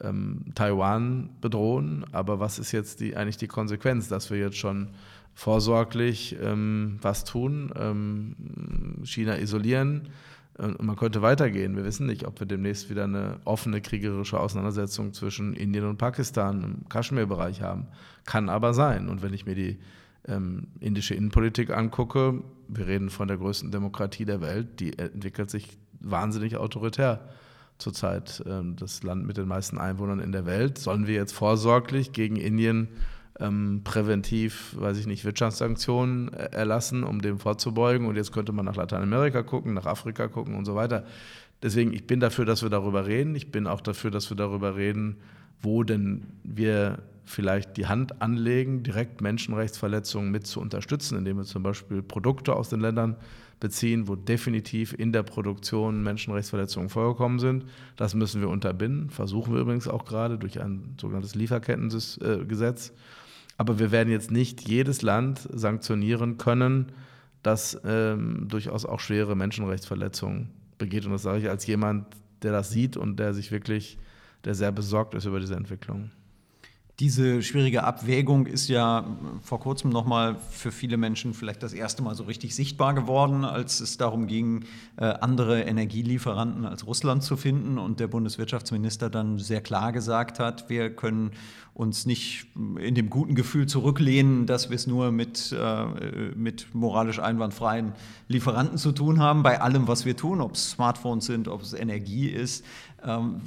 ähm, 0.00 0.46
Taiwan 0.54 1.30
bedrohen. 1.40 2.04
Aber 2.12 2.40
was 2.40 2.58
ist 2.58 2.72
jetzt 2.72 3.00
die, 3.00 3.16
eigentlich 3.16 3.36
die 3.36 3.48
Konsequenz, 3.48 4.08
dass 4.08 4.30
wir 4.30 4.38
jetzt 4.38 4.56
schon 4.56 4.88
vorsorglich 5.34 6.36
ähm, 6.42 6.98
was 7.00 7.22
tun, 7.22 7.72
ähm, 7.76 8.34
China 9.04 9.38
isolieren. 9.38 10.08
Und 10.56 10.82
man 10.82 10.96
könnte 10.96 11.22
weitergehen. 11.22 11.76
Wir 11.76 11.84
wissen 11.84 12.06
nicht, 12.06 12.26
ob 12.26 12.40
wir 12.40 12.46
demnächst 12.48 12.90
wieder 12.90 13.04
eine 13.04 13.36
offene 13.44 13.80
kriegerische 13.80 14.40
Auseinandersetzung 14.40 15.12
zwischen 15.12 15.54
Indien 15.54 15.84
und 15.84 15.98
Pakistan 15.98 16.64
im 16.64 16.88
Kaschmir-Bereich 16.88 17.62
haben. 17.62 17.86
Kann 18.24 18.48
aber 18.48 18.74
sein. 18.74 19.08
Und 19.08 19.22
wenn 19.22 19.32
ich 19.32 19.46
mir 19.46 19.54
die 19.54 19.78
ähm, 20.26 20.66
indische 20.80 21.14
Innenpolitik 21.14 21.70
angucke, 21.70 22.42
wir 22.66 22.88
reden 22.88 23.08
von 23.08 23.28
der 23.28 23.36
größten 23.36 23.70
Demokratie 23.70 24.24
der 24.24 24.40
Welt, 24.40 24.80
die 24.80 24.98
entwickelt 24.98 25.50
sich 25.50 25.78
wahnsinnig 26.00 26.56
autoritär 26.56 27.28
zurzeit. 27.78 28.42
Ähm, 28.46 28.76
das 28.76 29.02
Land 29.02 29.26
mit 29.26 29.36
den 29.36 29.48
meisten 29.48 29.78
Einwohnern 29.78 30.20
in 30.20 30.32
der 30.32 30.46
Welt. 30.46 30.78
Sollen 30.78 31.06
wir 31.06 31.14
jetzt 31.14 31.32
vorsorglich 31.32 32.12
gegen 32.12 32.36
Indien 32.36 32.88
ähm, 33.40 33.82
präventiv, 33.84 34.74
weiß 34.78 34.98
ich 34.98 35.06
nicht, 35.06 35.24
Wirtschaftssanktionen 35.24 36.32
äh, 36.32 36.50
erlassen, 36.52 37.04
um 37.04 37.22
dem 37.22 37.38
vorzubeugen. 37.38 38.06
Und 38.06 38.16
jetzt 38.16 38.32
könnte 38.32 38.52
man 38.52 38.64
nach 38.64 38.76
Lateinamerika 38.76 39.42
gucken, 39.42 39.74
nach 39.74 39.86
Afrika 39.86 40.28
gucken 40.28 40.54
und 40.54 40.64
so 40.64 40.74
weiter. 40.74 41.04
Deswegen, 41.62 41.92
ich 41.92 42.06
bin 42.06 42.20
dafür, 42.20 42.44
dass 42.44 42.62
wir 42.62 42.70
darüber 42.70 43.06
reden. 43.06 43.34
Ich 43.34 43.50
bin 43.50 43.66
auch 43.66 43.80
dafür, 43.80 44.10
dass 44.10 44.30
wir 44.30 44.36
darüber 44.36 44.76
reden, 44.76 45.16
wo 45.60 45.82
denn 45.82 46.26
wir 46.44 46.98
vielleicht 47.24 47.76
die 47.76 47.86
Hand 47.86 48.22
anlegen, 48.22 48.82
direkt 48.82 49.20
Menschenrechtsverletzungen 49.20 50.30
mit 50.30 50.46
zu 50.46 50.60
unterstützen, 50.60 51.18
indem 51.18 51.36
wir 51.38 51.44
zum 51.44 51.62
Beispiel 51.62 52.02
Produkte 52.02 52.54
aus 52.54 52.70
den 52.70 52.80
Ländern 52.80 53.16
beziehen, 53.60 54.08
wo 54.08 54.16
definitiv 54.16 54.94
in 54.96 55.12
der 55.12 55.22
Produktion 55.22 56.02
Menschenrechtsverletzungen 56.02 56.88
vorgekommen 56.88 57.38
sind. 57.38 57.64
Das 57.96 58.14
müssen 58.14 58.40
wir 58.40 58.48
unterbinden, 58.48 59.10
versuchen 59.10 59.54
wir 59.54 59.60
übrigens 59.60 59.88
auch 59.88 60.04
gerade 60.04 60.38
durch 60.38 60.60
ein 60.60 60.94
sogenanntes 61.00 61.34
Lieferkettengesetz. 61.34 62.92
Aber 63.56 63.78
wir 63.78 63.90
werden 63.90 64.10
jetzt 64.10 64.30
nicht 64.30 64.68
jedes 64.68 65.02
Land 65.02 65.48
sanktionieren 65.52 66.38
können, 66.38 66.92
das 67.42 67.80
ähm, 67.84 68.46
durchaus 68.48 68.84
auch 68.84 69.00
schwere 69.00 69.34
Menschenrechtsverletzungen 69.34 70.50
begeht. 70.78 71.06
Und 71.06 71.12
das 71.12 71.22
sage 71.22 71.40
ich 71.40 71.50
als 71.50 71.66
jemand, 71.66 72.06
der 72.42 72.52
das 72.52 72.70
sieht 72.70 72.96
und 72.96 73.18
der 73.18 73.34
sich 73.34 73.50
wirklich, 73.50 73.98
der 74.44 74.54
sehr 74.54 74.70
besorgt 74.70 75.14
ist 75.14 75.24
über 75.24 75.40
diese 75.40 75.56
Entwicklung. 75.56 76.10
Diese 77.00 77.42
schwierige 77.44 77.84
Abwägung 77.84 78.46
ist 78.46 78.68
ja 78.68 79.06
vor 79.40 79.60
kurzem 79.60 79.90
nochmal 79.90 80.34
für 80.50 80.72
viele 80.72 80.96
Menschen 80.96 81.32
vielleicht 81.32 81.62
das 81.62 81.72
erste 81.72 82.02
Mal 82.02 82.16
so 82.16 82.24
richtig 82.24 82.56
sichtbar 82.56 82.92
geworden, 82.92 83.44
als 83.44 83.78
es 83.78 83.98
darum 83.98 84.26
ging, 84.26 84.64
äh, 84.96 85.04
andere 85.04 85.62
Energielieferanten 85.62 86.64
als 86.64 86.88
Russland 86.88 87.22
zu 87.22 87.36
finden 87.36 87.78
und 87.78 88.00
der 88.00 88.08
Bundeswirtschaftsminister 88.08 89.10
dann 89.10 89.38
sehr 89.38 89.60
klar 89.60 89.92
gesagt 89.92 90.40
hat, 90.40 90.68
wir 90.70 90.90
können 90.90 91.30
uns 91.72 92.04
nicht 92.04 92.48
in 92.80 92.96
dem 92.96 93.08
guten 93.08 93.36
Gefühl 93.36 93.66
zurücklehnen, 93.66 94.46
dass 94.46 94.68
wir 94.68 94.74
es 94.74 94.88
nur 94.88 95.12
mit, 95.12 95.52
äh, 95.56 95.84
mit 96.34 96.74
moralisch 96.74 97.20
einwandfreien 97.20 97.92
Lieferanten 98.26 98.76
zu 98.76 98.90
tun 98.90 99.20
haben, 99.20 99.44
bei 99.44 99.60
allem, 99.60 99.86
was 99.86 100.04
wir 100.04 100.16
tun, 100.16 100.40
ob 100.40 100.54
es 100.54 100.70
Smartphones 100.70 101.26
sind, 101.26 101.46
ob 101.46 101.62
es 101.62 101.74
Energie 101.74 102.26
ist. 102.26 102.64
Ähm, 103.04 103.40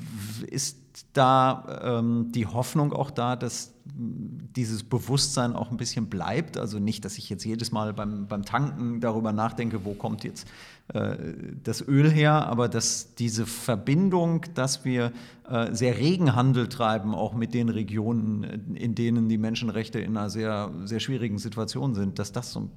ist 0.47 0.77
da 1.13 1.99
ähm, 1.99 2.31
die 2.31 2.45
Hoffnung 2.45 2.93
auch 2.93 3.11
da, 3.11 3.35
dass 3.35 3.73
dieses 3.85 4.83
Bewusstsein 4.83 5.53
auch 5.53 5.71
ein 5.71 5.77
bisschen 5.77 6.07
bleibt? 6.07 6.57
Also 6.57 6.79
nicht, 6.79 7.03
dass 7.05 7.17
ich 7.17 7.29
jetzt 7.29 7.43
jedes 7.43 7.71
Mal 7.71 7.93
beim, 7.93 8.27
beim 8.27 8.45
Tanken 8.45 8.99
darüber 8.99 9.31
nachdenke, 9.31 9.83
wo 9.85 9.93
kommt 9.93 10.23
jetzt 10.23 10.47
äh, 10.93 11.15
das 11.63 11.85
Öl 11.87 12.09
her, 12.09 12.47
aber 12.47 12.69
dass 12.69 13.15
diese 13.15 13.45
Verbindung, 13.45 14.45
dass 14.53 14.85
wir 14.85 15.11
äh, 15.49 15.73
sehr 15.73 15.97
regen 15.97 16.35
Handel 16.35 16.67
treiben, 16.67 17.15
auch 17.15 17.33
mit 17.33 17.53
den 17.53 17.69
Regionen, 17.69 18.75
in 18.75 18.95
denen 18.95 19.29
die 19.29 19.37
Menschenrechte 19.37 19.99
in 19.99 20.17
einer 20.17 20.29
sehr, 20.29 20.71
sehr 20.85 20.99
schwierigen 20.99 21.37
Situation 21.37 21.95
sind, 21.95 22.19
dass 22.19 22.31
das 22.31 22.51
so 22.51 22.69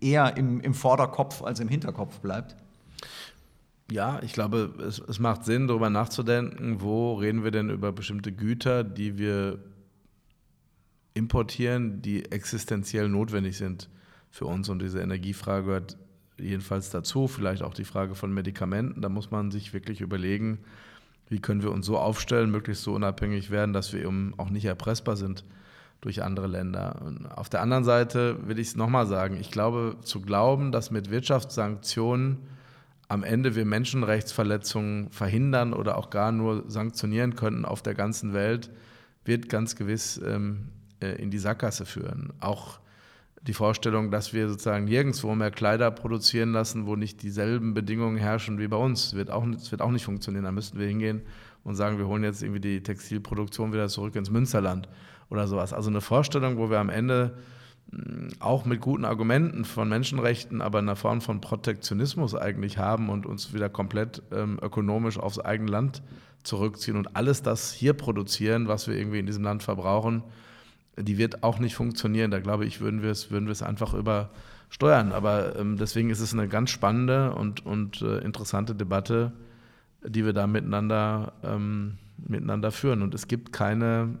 eher 0.00 0.36
im, 0.36 0.60
im 0.60 0.74
Vorderkopf 0.74 1.42
als 1.42 1.60
im 1.60 1.68
Hinterkopf 1.68 2.20
bleibt? 2.20 2.56
Ja, 3.90 4.20
ich 4.22 4.32
glaube, 4.32 4.74
es, 4.80 4.98
es 4.98 5.18
macht 5.20 5.44
Sinn, 5.44 5.68
darüber 5.68 5.90
nachzudenken, 5.90 6.80
wo 6.80 7.14
reden 7.14 7.44
wir 7.44 7.52
denn 7.52 7.70
über 7.70 7.92
bestimmte 7.92 8.32
Güter, 8.32 8.82
die 8.82 9.16
wir 9.16 9.60
importieren, 11.14 12.02
die 12.02 12.30
existenziell 12.30 13.08
notwendig 13.08 13.56
sind 13.56 13.88
für 14.30 14.46
uns. 14.46 14.68
Und 14.68 14.82
diese 14.82 15.00
Energiefrage 15.00 15.66
gehört 15.66 15.96
jedenfalls 16.36 16.90
dazu, 16.90 17.28
vielleicht 17.28 17.62
auch 17.62 17.74
die 17.74 17.84
Frage 17.84 18.14
von 18.14 18.34
Medikamenten. 18.34 19.02
Da 19.02 19.08
muss 19.08 19.30
man 19.30 19.50
sich 19.50 19.72
wirklich 19.72 20.00
überlegen, 20.00 20.58
wie 21.28 21.40
können 21.40 21.62
wir 21.62 21.72
uns 21.72 21.86
so 21.86 21.96
aufstellen, 21.96 22.50
möglichst 22.50 22.82
so 22.82 22.92
unabhängig 22.92 23.50
werden, 23.50 23.72
dass 23.72 23.92
wir 23.92 24.00
eben 24.04 24.34
auch 24.36 24.50
nicht 24.50 24.64
erpressbar 24.64 25.16
sind 25.16 25.44
durch 26.00 26.22
andere 26.22 26.46
Länder. 26.46 27.02
Und 27.04 27.26
auf 27.26 27.48
der 27.48 27.62
anderen 27.62 27.84
Seite 27.84 28.46
will 28.46 28.58
ich 28.58 28.68
es 28.68 28.76
nochmal 28.76 29.06
sagen, 29.06 29.38
ich 29.40 29.50
glaube, 29.50 29.96
zu 30.02 30.20
glauben, 30.20 30.72
dass 30.72 30.90
mit 30.90 31.10
Wirtschaftssanktionen 31.10 32.38
am 33.08 33.22
Ende 33.22 33.54
wir 33.54 33.64
Menschenrechtsverletzungen 33.64 35.10
verhindern 35.10 35.72
oder 35.72 35.96
auch 35.96 36.10
gar 36.10 36.32
nur 36.32 36.64
sanktionieren 36.68 37.36
könnten 37.36 37.64
auf 37.64 37.82
der 37.82 37.94
ganzen 37.94 38.32
Welt, 38.32 38.70
wird 39.24 39.48
ganz 39.48 39.76
gewiss 39.76 40.20
ähm, 40.24 40.68
äh, 41.00 41.20
in 41.22 41.30
die 41.30 41.38
Sackgasse 41.38 41.86
führen. 41.86 42.32
Auch 42.40 42.80
die 43.42 43.54
Vorstellung, 43.54 44.10
dass 44.10 44.32
wir 44.32 44.48
sozusagen 44.48 44.86
nirgendwo 44.86 45.34
mehr 45.34 45.52
Kleider 45.52 45.90
produzieren 45.90 46.52
lassen, 46.52 46.86
wo 46.86 46.96
nicht 46.96 47.22
dieselben 47.22 47.74
Bedingungen 47.74 48.16
herrschen 48.16 48.58
wie 48.58 48.66
bei 48.66 48.76
uns, 48.76 49.14
wird 49.14 49.30
auch, 49.30 49.46
das 49.52 49.70
wird 49.70 49.82
auch 49.82 49.92
nicht 49.92 50.04
funktionieren. 50.04 50.44
Da 50.44 50.52
müssten 50.52 50.78
wir 50.78 50.86
hingehen 50.86 51.22
und 51.62 51.76
sagen, 51.76 51.98
wir 51.98 52.08
holen 52.08 52.24
jetzt 52.24 52.42
irgendwie 52.42 52.60
die 52.60 52.82
Textilproduktion 52.82 53.72
wieder 53.72 53.88
zurück 53.88 54.16
ins 54.16 54.30
Münsterland 54.30 54.88
oder 55.30 55.46
sowas. 55.46 55.72
Also 55.72 55.90
eine 55.90 56.00
Vorstellung, 56.00 56.58
wo 56.58 56.70
wir 56.70 56.78
am 56.78 56.90
Ende 56.90 57.36
auch 58.40 58.64
mit 58.64 58.80
guten 58.80 59.04
Argumenten 59.04 59.64
von 59.64 59.88
Menschenrechten, 59.88 60.60
aber 60.60 60.80
in 60.80 60.86
einer 60.86 60.96
Form 60.96 61.20
von 61.20 61.40
Protektionismus 61.40 62.34
eigentlich 62.34 62.78
haben 62.78 63.08
und 63.08 63.26
uns 63.26 63.54
wieder 63.54 63.68
komplett 63.68 64.22
ähm, 64.32 64.58
ökonomisch 64.60 65.18
aufs 65.18 65.38
eigene 65.38 65.70
Land 65.70 66.02
zurückziehen 66.42 66.96
und 66.96 67.16
alles 67.16 67.42
das 67.42 67.72
hier 67.72 67.92
produzieren, 67.92 68.68
was 68.68 68.88
wir 68.88 68.96
irgendwie 68.96 69.20
in 69.20 69.26
diesem 69.26 69.44
Land 69.44 69.62
verbrauchen, 69.62 70.22
die 70.98 71.18
wird 71.18 71.42
auch 71.42 71.58
nicht 71.58 71.74
funktionieren. 71.74 72.30
Da 72.30 72.40
glaube 72.40 72.64
ich, 72.64 72.80
würden 72.80 73.02
wir 73.02 73.10
es, 73.10 73.30
würden 73.30 73.52
einfach 73.62 73.94
übersteuern. 73.94 75.12
Aber 75.12 75.56
ähm, 75.56 75.76
deswegen 75.76 76.10
ist 76.10 76.20
es 76.20 76.32
eine 76.32 76.48
ganz 76.48 76.70
spannende 76.70 77.34
und, 77.34 77.64
und 77.66 78.02
äh, 78.02 78.18
interessante 78.18 78.74
Debatte, 78.74 79.32
die 80.04 80.24
wir 80.24 80.32
da 80.32 80.46
miteinander, 80.46 81.32
ähm, 81.42 81.98
miteinander 82.16 82.72
führen. 82.72 83.02
Und 83.02 83.14
es 83.14 83.28
gibt 83.28 83.52
keine 83.52 84.18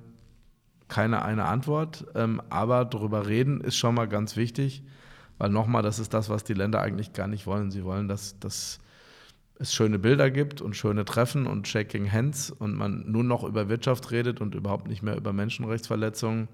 keine 0.88 1.22
eine 1.22 1.46
Antwort, 1.46 2.06
ähm, 2.14 2.40
aber 2.48 2.84
darüber 2.84 3.26
reden 3.26 3.60
ist 3.60 3.76
schon 3.76 3.94
mal 3.94 4.06
ganz 4.06 4.36
wichtig, 4.36 4.82
weil 5.38 5.50
nochmal, 5.50 5.82
das 5.82 5.98
ist 5.98 6.14
das, 6.14 6.28
was 6.28 6.44
die 6.44 6.54
Länder 6.54 6.80
eigentlich 6.80 7.12
gar 7.12 7.26
nicht 7.26 7.46
wollen. 7.46 7.70
Sie 7.70 7.84
wollen, 7.84 8.08
dass, 8.08 8.38
dass 8.38 8.78
es 9.58 9.72
schöne 9.72 9.98
Bilder 9.98 10.30
gibt 10.30 10.60
und 10.60 10.76
schöne 10.76 11.04
Treffen 11.04 11.46
und 11.46 11.66
Shaking 11.66 12.10
Hands 12.10 12.50
und 12.50 12.74
man 12.74 13.10
nur 13.10 13.24
noch 13.24 13.44
über 13.44 13.68
Wirtschaft 13.68 14.10
redet 14.10 14.40
und 14.40 14.54
überhaupt 14.54 14.88
nicht 14.88 15.02
mehr 15.02 15.16
über 15.16 15.32
Menschenrechtsverletzungen. 15.32 16.48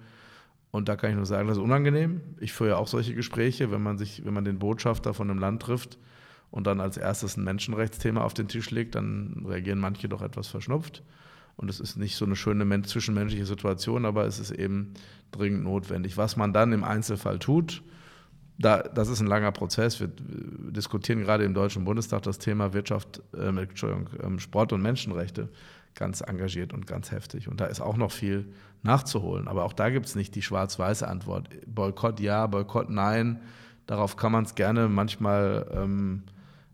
Und 0.70 0.88
da 0.88 0.96
kann 0.96 1.10
ich 1.10 1.16
nur 1.16 1.26
sagen, 1.26 1.48
das 1.48 1.58
ist 1.58 1.62
unangenehm. 1.62 2.22
Ich 2.40 2.52
führe 2.52 2.70
ja 2.70 2.76
auch 2.76 2.88
solche 2.88 3.14
Gespräche, 3.14 3.70
wenn 3.70 3.82
man 3.82 3.98
sich, 3.98 4.24
wenn 4.24 4.32
man 4.32 4.44
den 4.44 4.58
Botschafter 4.58 5.14
von 5.14 5.30
einem 5.30 5.38
Land 5.38 5.62
trifft 5.62 5.98
und 6.50 6.66
dann 6.66 6.80
als 6.80 6.96
erstes 6.96 7.36
ein 7.36 7.44
Menschenrechtsthema 7.44 8.22
auf 8.22 8.34
den 8.34 8.48
Tisch 8.48 8.70
legt, 8.70 8.94
dann 8.94 9.44
reagieren 9.46 9.78
manche 9.78 10.08
doch 10.08 10.22
etwas 10.22 10.48
verschnupft. 10.48 11.02
Und 11.56 11.68
es 11.68 11.80
ist 11.80 11.97
nicht 11.97 12.16
so 12.16 12.25
eine 12.25 12.37
schöne 12.37 12.82
zwischenmenschliche 12.82 13.47
Situation, 13.47 14.04
aber 14.04 14.25
es 14.26 14.38
ist 14.38 14.50
eben 14.50 14.94
dringend 15.30 15.64
notwendig. 15.64 16.16
Was 16.16 16.37
man 16.37 16.52
dann 16.52 16.73
im 16.73 16.85
Einzelfall 16.85 17.38
tut, 17.38 17.82
da, 18.59 18.82
das 18.82 19.09
ist 19.09 19.21
ein 19.21 19.26
langer 19.26 19.52
Prozess. 19.52 20.00
Wir 20.00 20.09
diskutieren 20.09 21.21
gerade 21.21 21.44
im 21.44 21.54
Deutschen 21.54 21.85
Bundestag 21.85 22.23
das 22.23 22.38
Thema 22.38 22.73
Wirtschaft, 22.73 23.23
äh, 23.35 24.38
Sport 24.38 24.73
und 24.73 24.82
Menschenrechte 24.82 25.49
ganz 25.94 26.23
engagiert 26.23 26.73
und 26.73 26.87
ganz 26.87 27.11
heftig. 27.11 27.49
Und 27.49 27.61
da 27.61 27.66
ist 27.66 27.80
auch 27.80 27.97
noch 27.97 28.12
viel 28.12 28.52
nachzuholen. 28.82 29.49
Aber 29.49 29.64
auch 29.64 29.73
da 29.73 29.90
gibt 29.90 30.06
es 30.06 30.14
nicht 30.14 30.35
die 30.35 30.42
schwarz-weiße 30.42 31.06
Antwort. 31.06 31.49
Boykott 31.66 32.21
ja, 32.21 32.47
Boykott 32.47 32.90
nein. 32.90 33.40
Darauf 33.87 34.16
kann 34.16 34.32
man 34.32 34.44
es 34.44 34.54
gerne 34.54 34.88
manchmal 34.88 35.66
ähm, 35.75 36.23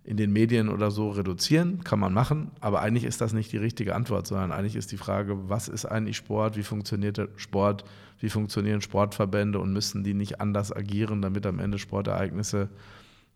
in 0.08 0.16
den 0.16 0.32
Medien 0.32 0.70
oder 0.70 0.90
so 0.90 1.10
reduzieren, 1.10 1.84
kann 1.84 2.00
man 2.00 2.14
machen, 2.14 2.50
aber 2.60 2.80
eigentlich 2.80 3.04
ist 3.04 3.20
das 3.20 3.34
nicht 3.34 3.52
die 3.52 3.58
richtige 3.58 3.94
Antwort, 3.94 4.26
sondern 4.26 4.52
eigentlich 4.52 4.74
ist 4.74 4.90
die 4.90 4.96
Frage, 4.96 5.50
was 5.50 5.68
ist 5.68 5.84
eigentlich 5.84 6.16
Sport, 6.16 6.56
wie 6.56 6.62
funktioniert 6.62 7.18
der 7.18 7.28
Sport, 7.36 7.84
wie 8.18 8.30
funktionieren 8.30 8.80
Sportverbände 8.80 9.58
und 9.58 9.70
müssen 9.70 10.04
die 10.04 10.14
nicht 10.14 10.40
anders 10.40 10.74
agieren, 10.74 11.20
damit 11.20 11.44
am 11.44 11.58
Ende 11.58 11.78
Sportereignisse 11.78 12.70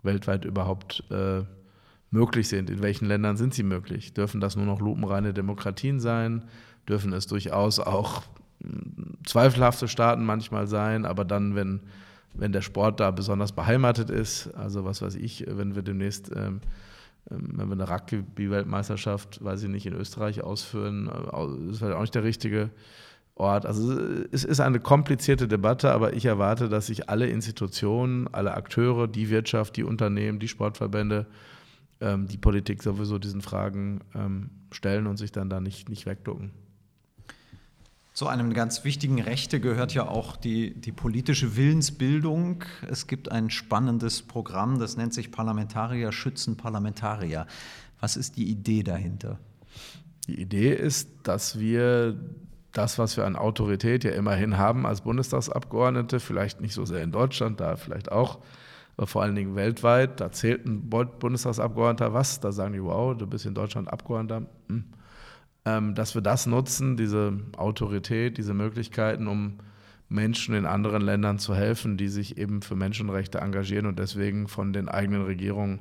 weltweit 0.02 0.46
überhaupt 0.46 1.04
äh, 1.10 1.42
möglich 2.10 2.48
sind. 2.48 2.70
In 2.70 2.80
welchen 2.80 3.06
Ländern 3.06 3.36
sind 3.36 3.52
sie 3.52 3.64
möglich? 3.64 4.14
Dürfen 4.14 4.40
das 4.40 4.56
nur 4.56 4.64
noch 4.64 4.80
lupenreine 4.80 5.34
Demokratien 5.34 6.00
sein? 6.00 6.44
Dürfen 6.88 7.12
es 7.12 7.26
durchaus 7.26 7.80
auch 7.80 8.22
hm, 8.62 9.18
zweifelhafte 9.26 9.88
Staaten 9.88 10.24
manchmal 10.24 10.66
sein, 10.66 11.04
aber 11.04 11.26
dann, 11.26 11.54
wenn 11.54 11.80
wenn 12.34 12.52
der 12.52 12.62
Sport 12.62 13.00
da 13.00 13.10
besonders 13.10 13.52
beheimatet 13.52 14.10
ist. 14.10 14.48
Also 14.54 14.84
was 14.84 15.02
weiß 15.02 15.16
ich, 15.16 15.44
wenn 15.48 15.74
wir 15.74 15.82
demnächst, 15.82 16.30
ähm, 16.34 16.60
ähm 17.30 17.52
wenn 17.54 17.68
wir 17.68 17.74
eine 17.74 17.88
Rugby-Weltmeisterschaft, 17.88 19.42
weiß 19.44 19.64
ich 19.64 19.68
nicht, 19.68 19.86
in 19.86 19.94
Österreich 19.94 20.42
ausführen, 20.42 21.08
äh, 21.08 21.70
ist 21.70 21.78
vielleicht 21.78 21.96
auch 21.96 22.00
nicht 22.00 22.14
der 22.14 22.24
richtige 22.24 22.70
Ort. 23.34 23.66
Also 23.66 23.98
es 24.30 24.44
ist 24.44 24.60
eine 24.60 24.80
komplizierte 24.80 25.48
Debatte, 25.48 25.92
aber 25.92 26.14
ich 26.14 26.26
erwarte, 26.26 26.68
dass 26.68 26.86
sich 26.86 27.08
alle 27.08 27.26
Institutionen, 27.26 28.28
alle 28.28 28.54
Akteure, 28.54 29.08
die 29.08 29.30
Wirtschaft, 29.30 29.76
die 29.76 29.84
Unternehmen, 29.84 30.38
die 30.38 30.48
Sportverbände, 30.48 31.26
ähm, 32.00 32.26
die 32.26 32.36
Politik 32.36 32.82
sowieso 32.82 33.18
diesen 33.18 33.40
Fragen 33.40 34.00
ähm, 34.14 34.50
stellen 34.70 35.06
und 35.06 35.16
sich 35.16 35.32
dann 35.32 35.48
da 35.48 35.60
nicht, 35.60 35.88
nicht 35.88 36.04
wegducken. 36.04 36.50
Zu 38.12 38.26
einem 38.26 38.52
ganz 38.52 38.85
wichtigen 38.85 39.23
Rechte 39.23 39.59
gehört 39.59 39.95
ja 39.95 40.07
auch 40.07 40.37
die, 40.37 40.75
die 40.75 40.92
politische 40.92 41.57
Willensbildung. 41.57 42.62
Es 42.87 43.07
gibt 43.07 43.33
ein 43.33 43.49
spannendes 43.49 44.21
Programm, 44.21 44.78
das 44.78 44.99
nennt 44.99 45.14
sich 45.14 45.31
Parlamentarier 45.31 46.12
schützen 46.12 46.59
Parlamentarier. 46.59 47.47
Was 48.00 48.16
ist 48.16 48.37
die 48.37 48.50
Idee 48.50 48.83
dahinter? 48.83 49.38
Die 50.28 50.38
Idee 50.38 50.75
ist, 50.75 51.09
dass 51.23 51.59
wir 51.59 52.21
das, 52.73 52.99
was 52.99 53.16
wir 53.16 53.25
an 53.25 53.35
Autorität 53.35 54.04
ja 54.04 54.11
immerhin 54.11 54.59
haben 54.59 54.85
als 54.85 55.00
Bundestagsabgeordnete, 55.00 56.21
vielleicht 56.21 56.61
nicht 56.61 56.75
so 56.75 56.85
sehr 56.85 57.02
in 57.02 57.12
Deutschland, 57.12 57.61
da 57.61 57.76
vielleicht 57.76 58.12
auch, 58.12 58.40
aber 58.99 59.07
vor 59.07 59.23
allen 59.23 59.35
Dingen 59.35 59.57
weltweit, 59.57 60.21
da 60.21 60.31
zählt 60.31 60.66
ein 60.66 60.90
Bundestagsabgeordneter 60.90 62.12
was, 62.12 62.40
da 62.40 62.52
sagen 62.52 62.75
die, 62.75 62.83
wow, 62.83 63.16
du 63.16 63.26
bist 63.26 63.47
in 63.47 63.54
Deutschland 63.54 63.90
Abgeordneter. 63.90 64.47
Hm 64.69 64.85
dass 65.64 66.14
wir 66.14 66.23
das 66.23 66.47
nutzen, 66.47 66.97
diese 66.97 67.38
Autorität, 67.57 68.37
diese 68.37 68.52
Möglichkeiten, 68.52 69.28
um 69.28 69.59
Menschen 70.09 70.54
in 70.54 70.66
anderen 70.66 71.02
Ländern 71.02 71.38
zu 71.38 71.54
helfen, 71.54 71.97
die 71.97 72.09
sich 72.09 72.37
eben 72.37 72.62
für 72.62 72.76
Menschenrechte 72.76 73.38
engagieren 73.38 73.87
und 73.87 73.99
deswegen 73.99 74.47
von 74.47 74.73
den 74.73 74.88
eigenen 74.88 75.23
Regierungen 75.23 75.81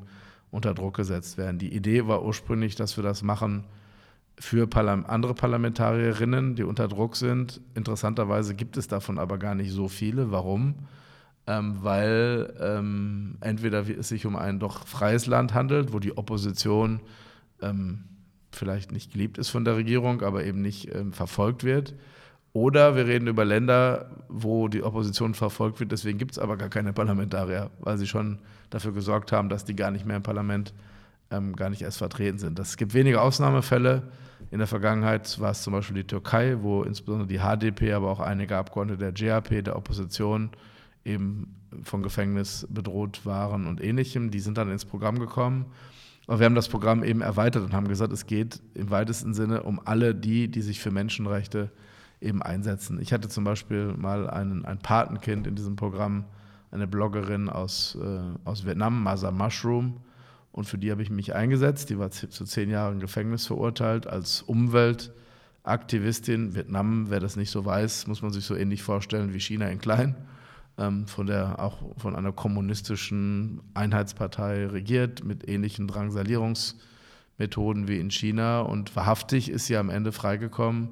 unter 0.51 0.73
Druck 0.73 0.95
gesetzt 0.95 1.37
werden. 1.37 1.59
Die 1.59 1.73
Idee 1.73 2.07
war 2.07 2.23
ursprünglich, 2.23 2.75
dass 2.75 2.97
wir 2.97 3.03
das 3.03 3.23
machen 3.23 3.65
für 4.37 4.67
andere 4.75 5.33
Parlamentarierinnen, 5.33 6.55
die 6.55 6.63
unter 6.63 6.87
Druck 6.87 7.15
sind. 7.15 7.61
Interessanterweise 7.75 8.55
gibt 8.55 8.77
es 8.77 8.87
davon 8.87 9.19
aber 9.19 9.37
gar 9.37 9.55
nicht 9.55 9.71
so 9.71 9.87
viele. 9.87 10.31
Warum? 10.31 10.75
Ähm, 11.47 11.77
weil 11.81 12.53
ähm, 12.59 13.37
entweder 13.41 13.87
es 13.87 14.09
sich 14.09 14.25
um 14.25 14.35
ein 14.35 14.59
doch 14.59 14.87
freies 14.87 15.25
Land 15.25 15.53
handelt, 15.53 15.93
wo 15.93 15.99
die 15.99 16.17
Opposition 16.17 17.01
ähm, 17.61 18.05
vielleicht 18.55 18.91
nicht 18.91 19.11
geliebt 19.11 19.37
ist 19.37 19.49
von 19.49 19.65
der 19.65 19.75
Regierung, 19.75 20.21
aber 20.21 20.43
eben 20.45 20.61
nicht 20.61 20.93
ähm, 20.93 21.13
verfolgt 21.13 21.63
wird. 21.63 21.95
Oder 22.53 22.95
wir 22.95 23.07
reden 23.07 23.27
über 23.27 23.45
Länder, 23.45 24.09
wo 24.27 24.67
die 24.67 24.83
Opposition 24.83 25.33
verfolgt 25.33 25.79
wird, 25.79 25.91
deswegen 25.91 26.17
gibt 26.17 26.31
es 26.31 26.39
aber 26.39 26.57
gar 26.57 26.67
keine 26.67 26.91
Parlamentarier, 26.91 27.71
weil 27.79 27.97
sie 27.97 28.07
schon 28.07 28.39
dafür 28.69 28.91
gesorgt 28.91 29.31
haben, 29.31 29.47
dass 29.47 29.63
die 29.63 29.75
gar 29.75 29.91
nicht 29.91 30.05
mehr 30.05 30.17
im 30.17 30.23
Parlament 30.23 30.73
ähm, 31.31 31.55
gar 31.55 31.69
nicht 31.69 31.81
erst 31.81 31.97
vertreten 31.97 32.39
sind. 32.39 32.59
Es 32.59 32.75
gibt 32.75 32.93
wenige 32.93 33.21
Ausnahmefälle. 33.21 34.03
In 34.49 34.57
der 34.57 34.67
Vergangenheit 34.67 35.39
war 35.39 35.51
es 35.51 35.61
zum 35.61 35.71
Beispiel 35.71 35.95
die 35.95 36.07
Türkei, 36.07 36.57
wo 36.59 36.83
insbesondere 36.83 37.27
die 37.27 37.39
HDP, 37.39 37.93
aber 37.93 38.11
auch 38.11 38.19
einige 38.19 38.57
Abgeordnete 38.57 38.99
der 38.99 39.11
GAP, 39.13 39.63
der 39.63 39.77
Opposition, 39.77 40.49
eben 41.05 41.55
von 41.83 42.03
Gefängnis 42.03 42.67
bedroht 42.69 43.25
waren 43.25 43.65
und 43.65 43.81
ähnlichem. 43.81 44.29
Die 44.29 44.41
sind 44.41 44.57
dann 44.57 44.69
ins 44.69 44.83
Programm 44.83 45.19
gekommen. 45.19 45.67
Aber 46.27 46.39
wir 46.39 46.45
haben 46.45 46.55
das 46.55 46.69
Programm 46.69 47.03
eben 47.03 47.21
erweitert 47.21 47.63
und 47.63 47.73
haben 47.73 47.87
gesagt, 47.87 48.13
es 48.13 48.25
geht 48.25 48.61
im 48.73 48.89
weitesten 48.89 49.33
Sinne 49.33 49.63
um 49.63 49.81
alle 49.83 50.15
die, 50.15 50.49
die 50.49 50.61
sich 50.61 50.79
für 50.79 50.91
Menschenrechte 50.91 51.71
eben 52.21 52.41
einsetzen. 52.43 53.01
Ich 53.01 53.11
hatte 53.11 53.27
zum 53.29 53.43
Beispiel 53.43 53.93
mal 53.97 54.29
einen, 54.29 54.63
ein 54.65 54.77
Patenkind 54.79 55.47
in 55.47 55.55
diesem 55.55 55.75
Programm, 55.75 56.25
eine 56.69 56.87
Bloggerin 56.87 57.49
aus, 57.49 57.97
äh, 58.01 58.19
aus 58.45 58.65
Vietnam, 58.65 59.03
Masa 59.03 59.31
Mushroom. 59.31 59.99
Und 60.51 60.65
für 60.65 60.77
die 60.77 60.91
habe 60.91 61.01
ich 61.01 61.09
mich 61.09 61.33
eingesetzt. 61.33 61.89
Die 61.89 61.97
war 61.97 62.11
zu 62.11 62.27
zehn 62.27 62.69
Jahren 62.69 62.99
Gefängnis 62.99 63.47
verurteilt 63.47 64.05
als 64.05 64.41
Umweltaktivistin. 64.41 66.53
Vietnam, 66.55 67.09
wer 67.09 67.19
das 67.19 67.35
nicht 67.35 67.51
so 67.51 67.65
weiß, 67.65 68.07
muss 68.07 68.21
man 68.21 68.31
sich 68.31 68.45
so 68.45 68.55
ähnlich 68.55 68.83
vorstellen 68.83 69.33
wie 69.33 69.39
China 69.39 69.67
in 69.67 69.79
klein 69.79 70.15
von 70.77 71.27
der 71.27 71.59
auch 71.59 71.77
von 71.97 72.15
einer 72.15 72.31
kommunistischen 72.31 73.61
Einheitspartei 73.75 74.65
regiert, 74.65 75.23
mit 75.23 75.47
ähnlichen 75.47 75.87
Drangsalierungsmethoden 75.87 77.87
wie 77.87 77.99
in 77.99 78.09
China. 78.09 78.61
Und 78.61 78.95
wahrhaftig 78.95 79.51
ist 79.51 79.67
sie 79.67 79.77
am 79.77 79.91
Ende 79.91 80.11
freigekommen 80.11 80.89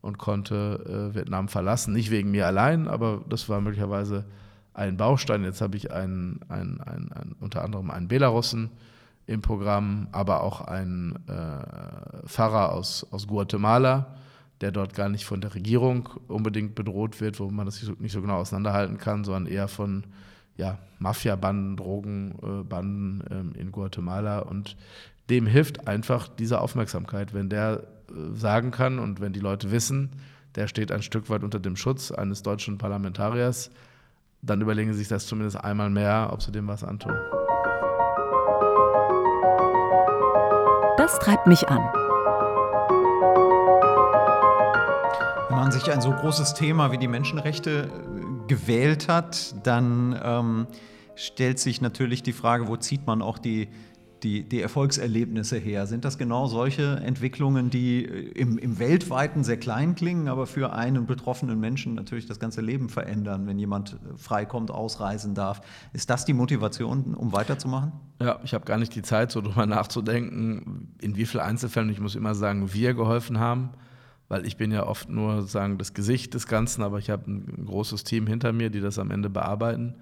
und 0.00 0.18
konnte 0.18 1.10
äh, 1.12 1.14
Vietnam 1.14 1.48
verlassen. 1.48 1.92
Nicht 1.92 2.10
wegen 2.10 2.30
mir 2.30 2.46
allein, 2.46 2.88
aber 2.88 3.24
das 3.28 3.48
war 3.48 3.60
möglicherweise 3.60 4.24
ein 4.74 4.96
Baustein. 4.96 5.44
Jetzt 5.44 5.60
habe 5.60 5.76
ich 5.76 5.92
einen, 5.92 6.40
einen, 6.48 6.80
einen, 6.80 7.12
einen, 7.12 7.36
unter 7.40 7.64
anderem 7.64 7.90
einen 7.90 8.08
Belarussen 8.08 8.70
im 9.26 9.42
Programm, 9.42 10.08
aber 10.12 10.42
auch 10.42 10.62
einen 10.62 11.16
äh, 11.28 12.26
Pfarrer 12.26 12.72
aus, 12.72 13.06
aus 13.10 13.26
Guatemala, 13.26 14.14
der 14.60 14.72
dort 14.72 14.94
gar 14.94 15.08
nicht 15.08 15.24
von 15.24 15.40
der 15.40 15.54
Regierung 15.54 16.08
unbedingt 16.26 16.74
bedroht 16.74 17.20
wird, 17.20 17.38
wo 17.38 17.48
man 17.50 17.66
das 17.66 17.82
nicht 17.98 18.12
so, 18.12 18.20
genau 18.20 18.36
auseinanderhalten 18.36 18.98
kann, 18.98 19.24
sondern 19.24 19.46
eher 19.46 19.68
von 19.68 20.04
ja, 20.56 20.78
Mafia-Banden, 20.98 21.76
Drogenbanden 21.76 23.22
ähm, 23.30 23.52
in 23.56 23.70
Guatemala. 23.70 24.40
Und 24.40 24.76
dem 25.30 25.46
hilft 25.46 25.86
einfach 25.86 26.28
diese 26.28 26.60
Aufmerksamkeit, 26.60 27.32
wenn 27.34 27.48
der 27.48 27.84
äh, 28.08 28.34
sagen 28.34 28.72
kann 28.72 28.98
und 28.98 29.20
wenn 29.20 29.32
die 29.32 29.40
Leute 29.40 29.70
wissen, 29.70 30.10
der 30.56 30.66
steht 30.66 30.90
ein 30.90 31.02
Stück 31.02 31.30
weit 31.30 31.44
unter 31.44 31.60
dem 31.60 31.76
Schutz 31.76 32.10
eines 32.10 32.42
deutschen 32.42 32.78
Parlamentariers, 32.78 33.70
dann 34.42 34.60
überlegen 34.60 34.92
sie 34.92 34.98
sich 35.00 35.08
das 35.08 35.26
zumindest 35.26 35.62
einmal 35.62 35.90
mehr, 35.90 36.30
ob 36.32 36.42
sie 36.42 36.50
dem 36.50 36.66
was 36.66 36.82
antun. 36.82 37.14
Das 40.96 41.18
treibt 41.20 41.46
mich 41.46 41.68
an. 41.68 42.07
Man 45.58 45.72
sich 45.72 45.90
ein 45.90 46.00
so 46.00 46.12
großes 46.12 46.54
Thema 46.54 46.92
wie 46.92 46.98
die 46.98 47.08
Menschenrechte 47.08 47.90
äh, 47.90 48.46
gewählt 48.46 49.08
hat, 49.08 49.56
dann 49.66 50.16
ähm, 50.22 50.66
stellt 51.16 51.58
sich 51.58 51.80
natürlich 51.80 52.22
die 52.22 52.32
Frage, 52.32 52.68
wo 52.68 52.76
zieht 52.76 53.08
man 53.08 53.22
auch 53.22 53.38
die, 53.38 53.66
die, 54.22 54.48
die 54.48 54.62
Erfolgserlebnisse 54.62 55.58
her? 55.58 55.88
Sind 55.88 56.04
das 56.04 56.16
genau 56.16 56.46
solche 56.46 57.00
Entwicklungen, 57.04 57.70
die 57.70 58.04
äh, 58.04 58.30
im, 58.38 58.56
im 58.56 58.78
weltweiten 58.78 59.42
sehr 59.42 59.56
klein 59.56 59.96
klingen, 59.96 60.28
aber 60.28 60.46
für 60.46 60.74
einen 60.74 61.06
betroffenen 61.06 61.58
Menschen 61.58 61.96
natürlich 61.96 62.26
das 62.26 62.38
ganze 62.38 62.60
Leben 62.60 62.88
verändern, 62.88 63.48
wenn 63.48 63.58
jemand 63.58 63.94
äh, 63.94 64.16
freikommt, 64.16 64.70
ausreisen 64.70 65.34
darf? 65.34 65.60
Ist 65.92 66.08
das 66.08 66.24
die 66.24 66.34
Motivation, 66.34 67.16
um 67.16 67.32
weiterzumachen? 67.32 67.90
Ja, 68.22 68.38
ich 68.44 68.54
habe 68.54 68.64
gar 68.64 68.78
nicht 68.78 68.94
die 68.94 69.02
Zeit, 69.02 69.32
so 69.32 69.40
drüber 69.40 69.66
nachzudenken, 69.66 70.94
in 71.00 71.16
wie 71.16 71.26
vielen 71.26 71.42
Einzelfällen, 71.42 71.90
ich 71.90 71.98
muss 71.98 72.14
immer 72.14 72.36
sagen, 72.36 72.72
wir 72.72 72.94
geholfen 72.94 73.40
haben 73.40 73.70
weil 74.28 74.46
ich 74.46 74.56
bin 74.56 74.70
ja 74.70 74.86
oft 74.86 75.08
nur 75.08 75.42
sagen 75.42 75.78
das 75.78 75.94
Gesicht 75.94 76.34
des 76.34 76.46
Ganzen, 76.46 76.82
aber 76.82 76.98
ich 76.98 77.10
habe 77.10 77.30
ein 77.30 77.64
großes 77.66 78.04
Team 78.04 78.26
hinter 78.26 78.52
mir, 78.52 78.70
die 78.70 78.80
das 78.80 78.98
am 78.98 79.10
Ende 79.10 79.30
bearbeiten. 79.30 79.94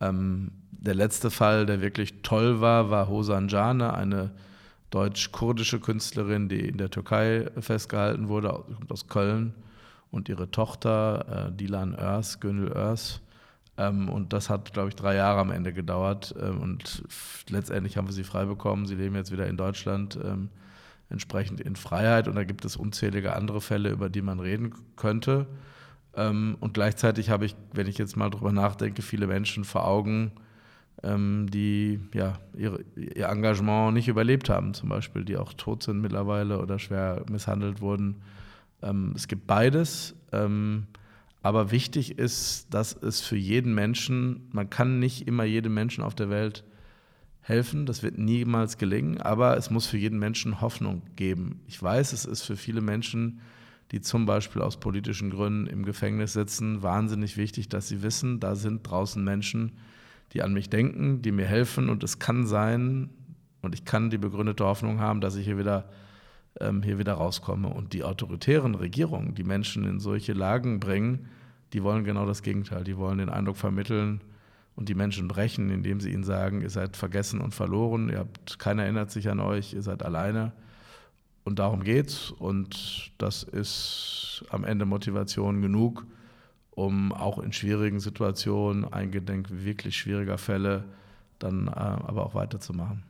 Ähm, 0.00 0.52
der 0.70 0.94
letzte 0.94 1.30
Fall, 1.30 1.66
der 1.66 1.80
wirklich 1.80 2.22
toll 2.22 2.60
war, 2.60 2.90
war 2.90 3.08
Hosan 3.08 3.48
Jane, 3.48 3.92
eine 3.94 4.30
deutsch-kurdische 4.90 5.80
Künstlerin, 5.80 6.48
die 6.48 6.60
in 6.60 6.78
der 6.78 6.90
Türkei 6.90 7.50
festgehalten 7.58 8.28
wurde, 8.28 8.48
kommt 8.48 8.92
aus 8.92 9.08
Köln, 9.08 9.54
und 10.10 10.28
ihre 10.28 10.50
Tochter 10.50 11.48
äh, 11.48 11.52
Dilan 11.52 11.94
Örs, 11.94 12.40
Gönül 12.40 12.72
Örs. 12.72 13.20
Ähm, 13.76 14.08
und 14.08 14.32
das 14.32 14.48
hat, 14.48 14.72
glaube 14.72 14.88
ich, 14.88 14.96
drei 14.96 15.14
Jahre 15.14 15.40
am 15.40 15.50
Ende 15.50 15.72
gedauert. 15.72 16.34
Ähm, 16.40 16.60
und 16.60 17.02
letztendlich 17.50 17.96
haben 17.96 18.08
wir 18.08 18.12
sie 18.12 18.24
frei 18.24 18.44
bekommen. 18.44 18.86
Sie 18.86 18.94
leben 18.94 19.14
jetzt 19.14 19.32
wieder 19.32 19.46
in 19.46 19.56
Deutschland. 19.56 20.18
Entsprechend 21.08 21.60
in 21.60 21.76
Freiheit. 21.76 22.28
Und 22.28 22.34
da 22.34 22.44
gibt 22.44 22.64
es 22.64 22.76
unzählige 22.76 23.34
andere 23.34 23.60
Fälle, 23.60 23.90
über 23.90 24.08
die 24.08 24.22
man 24.22 24.40
reden 24.40 24.74
könnte. 24.96 25.46
Ähm, 26.14 26.56
und 26.60 26.74
gleichzeitig 26.74 27.30
habe 27.30 27.46
ich, 27.46 27.54
wenn 27.72 27.86
ich 27.86 27.98
jetzt 27.98 28.16
mal 28.16 28.30
drüber 28.30 28.52
nachdenke, 28.52 29.02
viele 29.02 29.26
Menschen 29.26 29.64
vor 29.64 29.86
Augen, 29.86 30.32
ähm, 31.02 31.46
die 31.50 32.00
ja, 32.14 32.38
ihre, 32.56 32.84
ihr 32.96 33.28
Engagement 33.28 33.94
nicht 33.94 34.08
überlebt 34.08 34.48
haben, 34.48 34.74
zum 34.74 34.88
Beispiel, 34.88 35.24
die 35.24 35.36
auch 35.36 35.52
tot 35.52 35.82
sind 35.82 36.00
mittlerweile 36.00 36.60
oder 36.60 36.78
schwer 36.78 37.24
misshandelt 37.30 37.80
wurden. 37.80 38.22
Ähm, 38.82 39.12
es 39.14 39.28
gibt 39.28 39.46
beides. 39.46 40.14
aber 41.42 41.70
wichtig 41.70 42.18
ist, 42.18 42.66
dass 42.74 42.92
es 42.92 43.20
für 43.20 43.36
jeden 43.36 43.74
Menschen, 43.74 44.48
man 44.52 44.68
kann 44.68 44.98
nicht 44.98 45.26
immer 45.28 45.44
jedem 45.44 45.72
Menschen 45.72 46.02
auf 46.02 46.14
der 46.14 46.28
Welt 46.28 46.64
helfen. 47.46 47.86
Das 47.86 48.02
wird 48.02 48.18
niemals 48.18 48.78
gelingen, 48.78 49.20
aber 49.20 49.56
es 49.56 49.70
muss 49.70 49.86
für 49.86 49.98
jeden 49.98 50.18
Menschen 50.18 50.60
Hoffnung 50.60 51.02
geben. 51.16 51.60
Ich 51.66 51.82
weiß, 51.82 52.12
es 52.12 52.24
ist 52.24 52.42
für 52.42 52.56
viele 52.56 52.80
Menschen, 52.80 53.40
die 53.92 54.00
zum 54.00 54.26
Beispiel 54.26 54.62
aus 54.62 54.78
politischen 54.78 55.30
Gründen 55.30 55.66
im 55.66 55.84
Gefängnis 55.84 56.32
sitzen, 56.32 56.82
wahnsinnig 56.82 57.36
wichtig, 57.36 57.68
dass 57.68 57.88
sie 57.88 58.02
wissen, 58.02 58.40
da 58.40 58.56
sind 58.56 58.82
draußen 58.82 59.22
Menschen, 59.22 59.72
die 60.32 60.42
an 60.42 60.52
mich 60.52 60.70
denken, 60.70 61.22
die 61.22 61.30
mir 61.30 61.46
helfen 61.46 61.88
und 61.88 62.02
es 62.02 62.18
kann 62.18 62.46
sein 62.46 63.10
und 63.62 63.74
ich 63.74 63.84
kann 63.84 64.10
die 64.10 64.18
begründete 64.18 64.64
Hoffnung 64.64 64.98
haben, 64.98 65.20
dass 65.20 65.36
ich 65.36 65.44
hier 65.44 65.58
wieder 65.58 65.88
ähm, 66.60 66.82
hier 66.82 66.98
wieder 66.98 67.14
rauskomme. 67.14 67.68
Und 67.68 67.92
die 67.92 68.04
autoritären 68.04 68.74
Regierungen, 68.74 69.34
die 69.34 69.44
Menschen 69.44 69.84
in 69.84 70.00
solche 70.00 70.32
Lagen 70.32 70.80
bringen, 70.80 71.28
die 71.72 71.82
wollen 71.82 72.04
genau 72.04 72.26
das 72.26 72.42
Gegenteil. 72.42 72.84
Die 72.84 72.96
wollen 72.96 73.18
den 73.18 73.28
Eindruck 73.28 73.56
vermitteln, 73.56 74.20
und 74.76 74.88
die 74.90 74.94
Menschen 74.94 75.26
brechen, 75.26 75.70
indem 75.70 76.00
sie 76.00 76.12
ihnen 76.12 76.24
sagen, 76.24 76.60
ihr 76.60 76.70
seid 76.70 76.96
vergessen 76.96 77.40
und 77.40 77.54
verloren, 77.54 78.10
ihr 78.10 78.18
habt, 78.18 78.58
keiner 78.58 78.84
erinnert 78.84 79.10
sich 79.10 79.28
an 79.30 79.40
euch, 79.40 79.72
ihr 79.72 79.82
seid 79.82 80.02
alleine. 80.02 80.52
Und 81.44 81.58
darum 81.58 81.82
geht's. 81.82 82.30
Und 82.30 83.12
das 83.18 83.42
ist 83.42 84.44
am 84.50 84.64
Ende 84.64 84.84
Motivation 84.84 85.62
genug, 85.62 86.04
um 86.72 87.12
auch 87.12 87.38
in 87.38 87.52
schwierigen 87.52 88.00
Situationen, 88.00 88.84
eingedenk 88.84 89.48
wirklich 89.50 89.96
schwieriger 89.96 90.38
Fälle, 90.38 90.84
dann 91.38 91.68
äh, 91.68 91.70
aber 91.70 92.26
auch 92.26 92.34
weiterzumachen. 92.34 93.02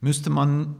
Müsste 0.00 0.28
man 0.28 0.74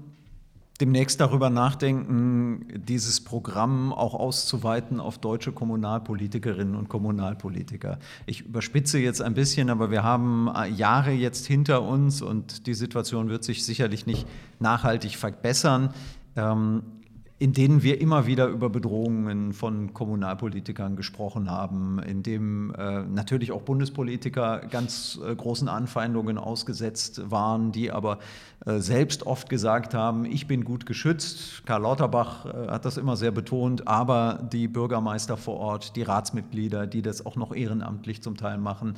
demnächst 0.81 1.21
darüber 1.21 1.51
nachdenken, 1.51 2.67
dieses 2.75 3.23
Programm 3.23 3.93
auch 3.93 4.15
auszuweiten 4.15 4.99
auf 4.99 5.19
deutsche 5.19 5.53
Kommunalpolitikerinnen 5.53 6.75
und 6.75 6.89
Kommunalpolitiker. 6.89 7.99
Ich 8.27 8.43
überspitze 8.43 8.99
jetzt 8.99 9.23
ein 9.23 9.35
bisschen, 9.35 9.71
aber 9.71 9.91
wir 9.91 10.03
haben 10.03 10.49
äh, 10.55 10.69
Jahre 10.69 11.13
jetzt 11.13 11.47
hinter 11.47 11.83
uns 11.83 12.23
und 12.23 12.67
die 12.67 12.75
Situation 12.75 13.29
wird 13.29 13.45
sich 13.45 13.65
sicherlich 13.65 14.07
nicht 14.07 14.27
nachhaltig 14.59 15.17
verbessern. 15.17 15.95
Ähm, 17.45 17.51
in 17.51 17.53
denen 17.53 17.83
wir 17.83 18.01
immer 18.01 18.27
wieder 18.27 18.47
über 18.47 18.71
Bedrohungen 18.71 19.53
von 19.53 19.93
Kommunalpolitikern 19.93 20.97
gesprochen 20.97 21.51
haben, 21.51 21.99
in 21.99 22.23
dem 22.23 22.75
äh, 22.75 23.03
natürlich 23.03 23.53
auch 23.53 23.63
Bundespolitiker 23.63 24.61
ganz 24.71 25.21
äh, 25.23 25.35
großen 25.35 25.69
Anfeindungen 25.69 26.39
ausgesetzt 26.39 27.31
waren, 27.31 27.71
die 27.71 27.91
aber 27.91 28.19
äh, 28.65 28.79
selbst 28.79 29.27
oft 29.27 29.51
gesagt 29.51 29.93
haben, 29.93 30.25
ich 30.25 30.47
bin 30.47 30.65
gut 30.65 30.87
geschützt. 30.87 31.67
Karl 31.67 31.83
Lauterbach 31.83 32.47
äh, 32.47 32.69
hat 32.69 32.87
das 32.87 32.97
immer 32.97 33.17
sehr 33.17 33.31
betont, 33.31 33.87
aber 33.87 34.49
die 34.51 34.69
Bürgermeister 34.69 35.37
vor 35.37 35.57
Ort, 35.59 35.97
die 35.97 36.03
Ratsmitglieder, 36.03 36.87
die 36.87 37.03
das 37.03 37.27
auch 37.27 37.37
noch 37.37 37.55
ehrenamtlich 37.55 38.23
zum 38.23 38.39
Teil 38.39 38.57
machen, 38.57 38.95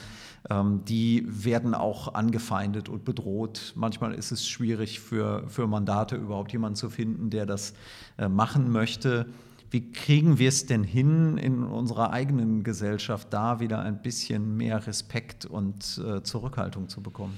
ähm, 0.48 0.82
die 0.84 1.26
werden 1.26 1.74
auch 1.74 2.14
angefeindet 2.14 2.88
und 2.88 3.04
bedroht. 3.04 3.72
Manchmal 3.74 4.14
ist 4.14 4.30
es 4.30 4.46
schwierig 4.48 5.00
für, 5.00 5.42
für 5.48 5.66
Mandate 5.66 6.14
überhaupt 6.14 6.52
jemanden 6.52 6.76
zu 6.76 6.88
finden, 6.88 7.30
der 7.30 7.44
das 7.44 7.74
äh, 8.18 8.28
machen 8.36 8.70
möchte. 8.70 9.26
Wie 9.70 9.90
kriegen 9.90 10.38
wir 10.38 10.48
es 10.48 10.66
denn 10.66 10.84
hin, 10.84 11.38
in 11.38 11.64
unserer 11.64 12.12
eigenen 12.12 12.62
Gesellschaft 12.62 13.28
da 13.32 13.58
wieder 13.58 13.80
ein 13.80 14.00
bisschen 14.00 14.56
mehr 14.56 14.86
Respekt 14.86 15.44
und 15.44 16.00
äh, 16.06 16.22
Zurückhaltung 16.22 16.88
zu 16.88 17.02
bekommen? 17.02 17.36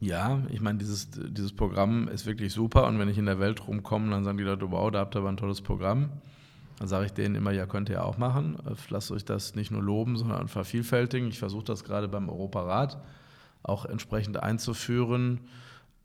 Ja, 0.00 0.42
ich 0.50 0.60
meine, 0.60 0.78
dieses, 0.78 1.08
dieses 1.10 1.52
Programm 1.52 2.06
ist 2.08 2.26
wirklich 2.26 2.52
super 2.52 2.86
und 2.86 2.98
wenn 2.98 3.08
ich 3.08 3.18
in 3.18 3.26
der 3.26 3.40
Welt 3.40 3.66
rumkomme, 3.66 4.10
dann 4.10 4.24
sagen 4.24 4.38
die 4.38 4.44
Leute, 4.44 4.70
wow, 4.70 4.90
da 4.90 5.00
habt 5.00 5.16
ihr 5.16 5.20
aber 5.20 5.30
ein 5.30 5.36
tolles 5.36 5.60
Programm. 5.60 6.10
Dann 6.78 6.86
sage 6.86 7.06
ich 7.06 7.12
denen 7.12 7.34
immer, 7.34 7.50
ja, 7.50 7.66
könnt 7.66 7.88
ihr 7.88 8.04
auch 8.04 8.18
machen. 8.18 8.56
Lasst 8.90 9.10
euch 9.10 9.24
das 9.24 9.56
nicht 9.56 9.72
nur 9.72 9.82
loben, 9.82 10.16
sondern 10.16 10.46
vervielfältigen. 10.46 11.28
Ich 11.28 11.38
versuche 11.40 11.64
das 11.64 11.82
gerade 11.82 12.06
beim 12.06 12.28
Europarat 12.28 12.98
auch 13.64 13.84
entsprechend 13.84 14.40
einzuführen. 14.40 15.40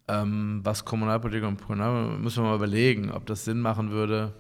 Ähm, 0.07 0.61
was 0.63 0.83
Kommunalpolitiker 0.83 1.47
und 1.47 1.61
Kommunalpolitiker, 1.61 2.19
müssen 2.21 2.43
wir 2.43 2.49
mal 2.49 2.55
überlegen, 2.55 3.11
ob 3.11 3.25
das 3.25 3.45
Sinn 3.45 3.59
machen 3.59 3.91
würde, 3.91 4.33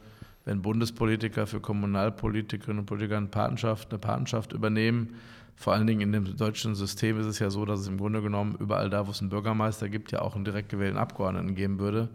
wenn 0.45 0.61
Bundespolitiker 0.61 1.47
für 1.47 1.61
Kommunalpolitikerinnen 1.61 2.79
und 2.79 2.85
Politiker 2.85 3.17
eine 3.17 3.27
Patenschaft, 3.27 3.91
eine 3.91 3.99
Patenschaft 3.99 4.51
übernehmen. 4.51 5.15
Vor 5.55 5.73
allen 5.73 5.87
Dingen 5.87 6.01
in 6.01 6.11
dem 6.11 6.35
deutschen 6.35 6.75
System 6.75 7.19
ist 7.19 7.27
es 7.27 7.39
ja 7.39 7.49
so, 7.49 7.63
dass 7.65 7.79
es 7.79 7.87
im 7.87 7.97
Grunde 7.97 8.21
genommen 8.21 8.57
überall 8.59 8.89
da, 8.89 9.07
wo 9.07 9.11
es 9.11 9.21
einen 9.21 9.29
Bürgermeister 9.29 9.87
gibt, 9.87 10.11
ja 10.11 10.21
auch 10.21 10.35
einen 10.35 10.43
direkt 10.43 10.69
gewählten 10.69 10.97
Abgeordneten 10.97 11.55
geben 11.55 11.79
würde. 11.79 12.09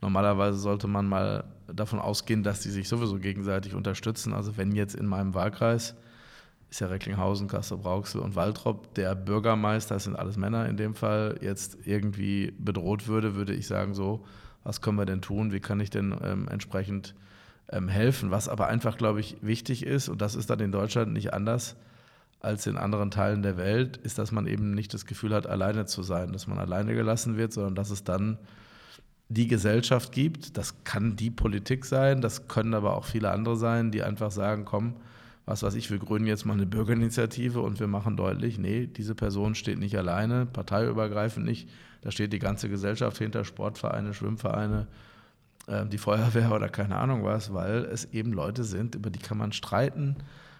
Normalerweise 0.00 0.58
sollte 0.58 0.88
man 0.88 1.08
mal 1.08 1.44
davon 1.72 1.98
ausgehen, 1.98 2.42
dass 2.42 2.60
die 2.60 2.70
sich 2.70 2.88
sowieso 2.88 3.18
gegenseitig 3.18 3.74
unterstützen. 3.74 4.32
Also 4.32 4.56
wenn 4.56 4.72
jetzt 4.72 4.94
in 4.94 5.06
meinem 5.06 5.34
Wahlkreis 5.34 5.96
ist 6.72 6.80
ja 6.80 6.86
Recklinghausen, 6.86 7.48
Kassel-Brauxel 7.48 8.22
und 8.22 8.34
Waltrop, 8.34 8.94
der 8.94 9.14
Bürgermeister, 9.14 9.96
das 9.96 10.04
sind 10.04 10.16
alles 10.16 10.38
Männer 10.38 10.66
in 10.70 10.78
dem 10.78 10.94
Fall, 10.94 11.38
jetzt 11.42 11.76
irgendwie 11.84 12.54
bedroht 12.58 13.08
würde, 13.08 13.34
würde 13.34 13.52
ich 13.52 13.66
sagen, 13.66 13.92
so, 13.92 14.24
was 14.64 14.80
können 14.80 14.96
wir 14.96 15.04
denn 15.04 15.20
tun, 15.20 15.52
wie 15.52 15.60
kann 15.60 15.80
ich 15.80 15.90
denn 15.90 16.16
ähm, 16.24 16.48
entsprechend 16.48 17.14
ähm, 17.70 17.88
helfen? 17.88 18.30
Was 18.30 18.48
aber 18.48 18.68
einfach, 18.68 18.96
glaube 18.96 19.20
ich, 19.20 19.36
wichtig 19.42 19.84
ist, 19.84 20.08
und 20.08 20.22
das 20.22 20.34
ist 20.34 20.48
dann 20.48 20.60
in 20.60 20.72
Deutschland 20.72 21.12
nicht 21.12 21.34
anders 21.34 21.76
als 22.40 22.66
in 22.66 22.78
anderen 22.78 23.10
Teilen 23.10 23.42
der 23.42 23.58
Welt, 23.58 23.98
ist, 23.98 24.18
dass 24.18 24.32
man 24.32 24.46
eben 24.46 24.72
nicht 24.72 24.94
das 24.94 25.04
Gefühl 25.04 25.34
hat, 25.34 25.46
alleine 25.46 25.84
zu 25.84 26.02
sein, 26.02 26.32
dass 26.32 26.46
man 26.46 26.58
alleine 26.58 26.94
gelassen 26.94 27.36
wird, 27.36 27.52
sondern 27.52 27.74
dass 27.74 27.90
es 27.90 28.02
dann 28.02 28.38
die 29.28 29.46
Gesellschaft 29.46 30.10
gibt. 30.10 30.56
Das 30.56 30.84
kann 30.84 31.16
die 31.16 31.30
Politik 31.30 31.84
sein, 31.84 32.22
das 32.22 32.48
können 32.48 32.72
aber 32.72 32.96
auch 32.96 33.04
viele 33.04 33.30
andere 33.30 33.58
sein, 33.58 33.90
die 33.90 34.02
einfach 34.02 34.30
sagen, 34.30 34.64
komm, 34.64 34.94
was 35.44 35.62
weiß 35.62 35.74
ich, 35.74 35.90
wir 35.90 35.98
gründen 35.98 36.28
jetzt 36.28 36.44
mal 36.44 36.54
eine 36.54 36.66
Bürgerinitiative 36.66 37.60
und 37.60 37.80
wir 37.80 37.88
machen 37.88 38.16
deutlich, 38.16 38.58
nee, 38.58 38.86
diese 38.86 39.14
Person 39.14 39.54
steht 39.54 39.78
nicht 39.78 39.96
alleine, 39.96 40.46
parteiübergreifend 40.46 41.44
nicht, 41.44 41.68
da 42.02 42.10
steht 42.10 42.32
die 42.32 42.38
ganze 42.38 42.68
Gesellschaft 42.68 43.18
hinter, 43.18 43.44
Sportvereine, 43.44 44.14
Schwimmvereine, 44.14 44.86
äh, 45.66 45.86
die 45.86 45.98
Feuerwehr 45.98 46.52
oder 46.52 46.68
keine 46.68 46.96
Ahnung 46.96 47.24
was, 47.24 47.52
weil 47.52 47.84
es 47.84 48.04
eben 48.12 48.32
Leute 48.32 48.64
sind, 48.64 48.94
über 48.94 49.10
die 49.10 49.18
kann 49.18 49.38
man 49.38 49.52
streiten. 49.52 50.16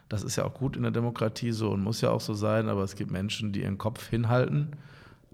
Das 0.08 0.22
ist 0.22 0.36
ja 0.36 0.44
auch 0.44 0.54
gut 0.54 0.76
in 0.76 0.82
der 0.82 0.90
Demokratie 0.90 1.52
so 1.52 1.70
und 1.70 1.82
muss 1.82 2.00
ja 2.00 2.10
auch 2.10 2.20
so 2.20 2.34
sein, 2.34 2.68
aber 2.68 2.82
es 2.82 2.96
gibt 2.96 3.10
Menschen, 3.10 3.52
die 3.52 3.62
ihren 3.62 3.78
Kopf 3.78 4.08
hinhalten 4.08 4.68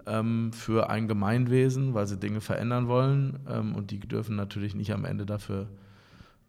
ähm, 0.05 0.53
für 0.53 0.89
ein 0.89 1.07
Gemeinwesen, 1.07 1.93
weil 1.93 2.07
sie 2.07 2.17
Dinge 2.17 2.39
verändern 2.39 2.87
wollen 2.87 3.39
ähm, 3.49 3.75
und 3.75 3.91
die 3.91 3.99
dürfen 3.99 4.35
natürlich 4.35 4.75
nicht 4.75 4.93
am 4.93 5.05
Ende 5.05 5.25
dafür 5.25 5.67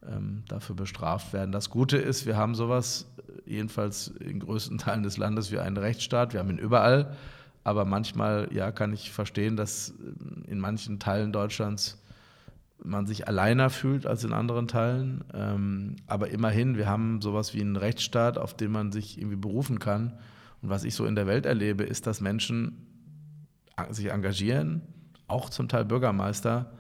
ähm, 0.09 0.45
dafür 0.49 0.77
bestraft 0.77 1.33
werden. 1.33 1.53
Das 1.53 1.71
Gute 1.71 1.97
ist, 1.97 2.27
wir 2.27 2.37
haben 2.37 2.55
sowas, 2.55 3.07
jedenfalls 3.45 4.09
in 4.09 4.41
größten 4.41 4.79
Teilen 4.79 5.03
des 5.03 5.17
Landes, 5.17 5.51
wie 5.53 5.59
einen 5.59 5.77
Rechtsstaat. 5.77 6.33
Wir 6.33 6.41
haben 6.41 6.51
ihn 6.51 6.59
überall. 6.59 7.17
Aber 7.63 7.85
manchmal, 7.85 8.49
ja, 8.53 8.73
kann 8.73 8.93
ich 8.93 9.11
verstehen, 9.11 9.57
dass 9.57 9.91
äh, 9.91 10.51
in 10.51 10.59
manchen 10.59 10.99
Teilen 10.99 11.33
Deutschlands 11.33 12.03
man 12.83 13.07
sich 13.07 13.29
alleiner 13.29 13.69
fühlt 13.69 14.07
als 14.07 14.25
in 14.25 14.33
anderen 14.33 14.67
Teilen. 14.67 15.25
Ähm, 15.35 15.97
aber 16.07 16.31
immerhin, 16.31 16.79
wir 16.79 16.89
haben 16.89 17.21
sowas 17.21 17.53
wie 17.55 17.61
einen 17.61 17.77
Rechtsstaat, 17.77 18.39
auf 18.39 18.55
den 18.55 18.71
man 18.71 18.93
sich 18.93 19.19
irgendwie 19.19 19.37
berufen 19.37 19.79
kann. 19.79 20.19
Und 20.63 20.71
was 20.71 20.85
ich 20.85 20.95
so 20.95 21.05
in 21.05 21.15
der 21.15 21.27
Welt 21.27 21.45
erlebe, 21.45 21.85
ist, 21.85 22.07
dass 22.07 22.21
Menschen 22.21 22.87
sich 23.91 24.11
engagieren, 24.11 24.83
auch 25.27 25.49
zum 25.49 25.69
Teil 25.69 25.85
Bürgermeister, 25.85 26.73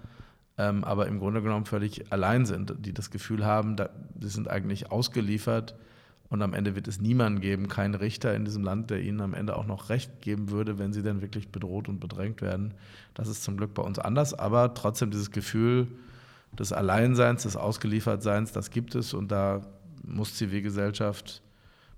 ähm, 0.60 0.84
aber 0.84 1.06
im 1.06 1.18
Grunde 1.18 1.40
genommen 1.40 1.64
völlig 1.64 2.12
allein 2.12 2.44
sind, 2.44 2.74
die 2.80 2.92
das 2.92 3.10
Gefühl 3.10 3.46
haben, 3.46 3.76
da, 3.76 3.88
sie 4.20 4.28
sind 4.28 4.48
eigentlich 4.50 4.92
ausgeliefert 4.92 5.74
und 6.28 6.42
am 6.42 6.52
Ende 6.52 6.76
wird 6.76 6.86
es 6.86 7.00
niemanden 7.00 7.40
geben, 7.40 7.68
keinen 7.68 7.94
Richter 7.94 8.34
in 8.34 8.44
diesem 8.44 8.62
Land, 8.62 8.90
der 8.90 9.00
ihnen 9.00 9.22
am 9.22 9.32
Ende 9.32 9.56
auch 9.56 9.64
noch 9.64 9.88
Recht 9.88 10.20
geben 10.20 10.50
würde, 10.50 10.78
wenn 10.78 10.92
sie 10.92 11.02
dann 11.02 11.22
wirklich 11.22 11.48
bedroht 11.48 11.88
und 11.88 11.98
bedrängt 11.98 12.42
werden. 12.42 12.74
Das 13.14 13.26
ist 13.26 13.42
zum 13.42 13.56
Glück 13.56 13.72
bei 13.72 13.82
uns 13.82 13.98
anders, 13.98 14.34
aber 14.34 14.74
trotzdem 14.74 15.10
dieses 15.10 15.30
Gefühl 15.30 15.88
des 16.58 16.74
Alleinseins, 16.74 17.44
des 17.44 17.56
Ausgeliefertseins, 17.56 18.52
das 18.52 18.70
gibt 18.70 18.94
es 18.94 19.14
und 19.14 19.32
da 19.32 19.62
muss 20.04 20.34
Zivilgesellschaft, 20.34 21.42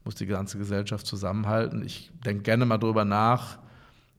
muss 0.04 0.14
die 0.14 0.26
ganze 0.26 0.56
Gesellschaft 0.56 1.04
zusammenhalten. 1.04 1.84
Ich 1.84 2.12
denke 2.24 2.44
gerne 2.44 2.64
mal 2.64 2.78
drüber 2.78 3.04
nach, 3.04 3.58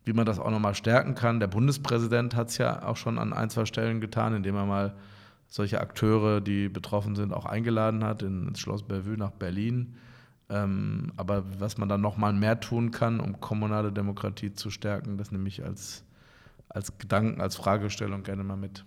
wie 0.06 0.14
man 0.14 0.26
das 0.26 0.40
auch 0.40 0.52
nochmal 0.52 0.76
stärken 0.76 1.16
kann. 1.16 1.40
Der 1.40 1.48
Bundespräsident 1.48 2.36
hat 2.36 2.50
es 2.50 2.58
ja 2.58 2.84
auch 2.84 2.98
schon 2.98 3.18
an 3.18 3.34
ein, 3.34 3.50
zwei 3.50 3.66
Stellen 3.66 4.02
getan, 4.02 4.36
indem 4.36 4.56
er 4.56 4.66
mal 4.66 4.96
solche 5.48 5.80
Akteure, 5.80 6.42
die 6.42 6.68
betroffen 6.68 7.16
sind, 7.16 7.34
auch 7.34 7.46
eingeladen 7.46 8.04
hat 8.04 8.24
ins 8.24 8.60
Schloss 8.60 8.84
Bellevue 8.84 9.18
nach 9.18 9.32
Berlin. 9.32 9.96
Ähm, 10.50 11.12
aber 11.16 11.44
was 11.60 11.78
man 11.78 11.90
dann 11.90 12.02
nochmal 12.02 12.34
mehr 12.34 12.60
tun 12.60 12.92
kann, 12.92 13.20
um 13.20 13.40
kommunale 13.40 13.92
Demokratie 13.92 14.54
zu 14.54 14.70
stärken, 14.70 15.18
das 15.18 15.32
nehme 15.32 15.48
ich 15.48 15.64
als, 15.64 16.04
als 16.70 16.98
Gedanken, 16.98 17.40
als 17.40 17.56
Fragestellung 17.56 18.24
gerne 18.24 18.44
mal 18.44 18.58
mit. 18.58 18.84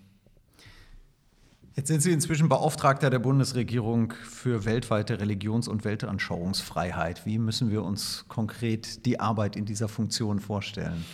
Jetzt 1.77 1.89
sind 1.89 2.01
Sie 2.01 2.11
inzwischen 2.11 2.49
Beauftragter 2.49 3.11
der 3.11 3.19
Bundesregierung 3.19 4.15
für 4.23 4.65
weltweite 4.65 5.21
Religions- 5.21 5.69
und 5.69 5.85
Weltanschauungsfreiheit. 5.85 7.27
Wie 7.27 7.39
müssen 7.39 7.71
wir 7.71 7.83
uns 7.83 8.25
konkret 8.29 9.05
die 9.05 9.21
Arbeit 9.21 9.57
in 9.57 9.67
dieser 9.67 9.87
Funktion 9.87 10.41
vorstellen? 10.41 11.05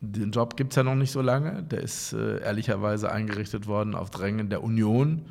Den 0.00 0.30
Job 0.30 0.56
gibt 0.56 0.70
es 0.70 0.76
ja 0.76 0.84
noch 0.84 0.94
nicht 0.94 1.10
so 1.10 1.20
lange. 1.20 1.64
Der 1.64 1.80
ist 1.80 2.12
äh, 2.12 2.40
ehrlicherweise 2.40 3.10
eingerichtet 3.10 3.66
worden 3.66 3.96
auf 3.96 4.10
Drängen 4.10 4.48
der 4.48 4.62
Union 4.62 5.22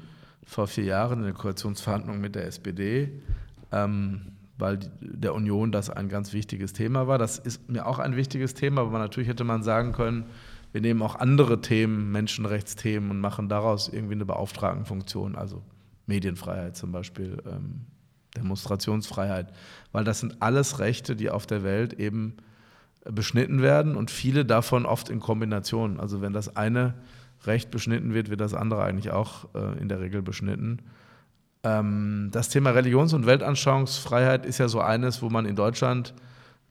vor 0.46 0.68
vier 0.68 0.84
Jahren 0.84 1.20
in 1.20 1.26
der 1.26 1.34
Koalitionsverhandlung 1.36 2.20
mit 2.20 2.36
der 2.36 2.46
SPD, 2.46 3.14
ähm, 3.72 4.34
weil 4.58 4.80
die, 4.80 4.90
der 5.00 5.36
Union 5.36 5.72
das 5.72 5.90
ein 5.90 6.10
ganz 6.10 6.34
wichtiges 6.34 6.74
Thema 6.74 7.08
war. 7.08 7.18
Das 7.18 7.38
ist 7.38 7.70
mir 7.70 7.86
auch 7.86 8.00
ein 8.00 8.18
wichtiges 8.18 8.56
Thema, 8.56 8.82
aber 8.82 9.00
natürlich 9.00 9.30
hätte 9.30 9.46
man 9.46 9.64
sagen 9.64 9.94
können, 9.94 10.26
wir 10.72 10.82
nehmen 10.82 11.02
auch 11.02 11.16
andere 11.16 11.62
Themen, 11.62 12.12
Menschenrechtsthemen 12.12 13.10
und 13.10 13.20
machen 13.20 13.50
daraus 13.50 13.90
irgendwie 13.90 14.14
eine 14.14 14.26
Beauftragtenfunktion, 14.26 15.36
also 15.36 15.64
Medienfreiheit 16.06 16.76
zum 16.76 16.92
Beispiel, 16.92 17.42
ähm, 17.46 17.86
Demonstrationsfreiheit, 18.38 19.52
weil 19.92 20.04
das 20.04 20.20
sind 20.20 20.42
alles 20.42 20.80
Rechte, 20.80 21.16
die 21.16 21.30
auf 21.30 21.48
der 21.48 21.64
Welt 21.64 21.94
eben 21.94 22.38
beschnitten 23.06 23.62
werden 23.62 23.96
und 23.96 24.12
viele 24.12 24.46
davon 24.46 24.86
oft 24.86 25.10
in 25.10 25.20
Kombination. 25.20 26.00
Also 26.00 26.22
wenn 26.22 26.34
das 26.34 26.56
eine 26.56 26.96
Recht 27.46 27.72
beschnitten 27.72 28.14
wird, 28.14 28.30
wird 28.30 28.42
das 28.42 28.54
andere 28.54 28.84
eigentlich 28.84 29.12
auch 29.12 29.54
äh, 29.56 29.80
in 29.80 29.90
der 29.90 30.02
Regel 30.02 30.22
beschnitten. 30.22 30.80
Ähm, 31.64 32.30
das 32.32 32.50
Thema 32.50 32.72
Religions- 32.72 33.14
und 33.14 33.26
Weltanschauungsfreiheit 33.26 34.46
ist 34.46 34.58
ja 34.58 34.68
so 34.68 34.82
eines, 34.82 35.22
wo 35.22 35.30
man 35.30 35.46
in 35.46 35.56
Deutschland 35.56 36.14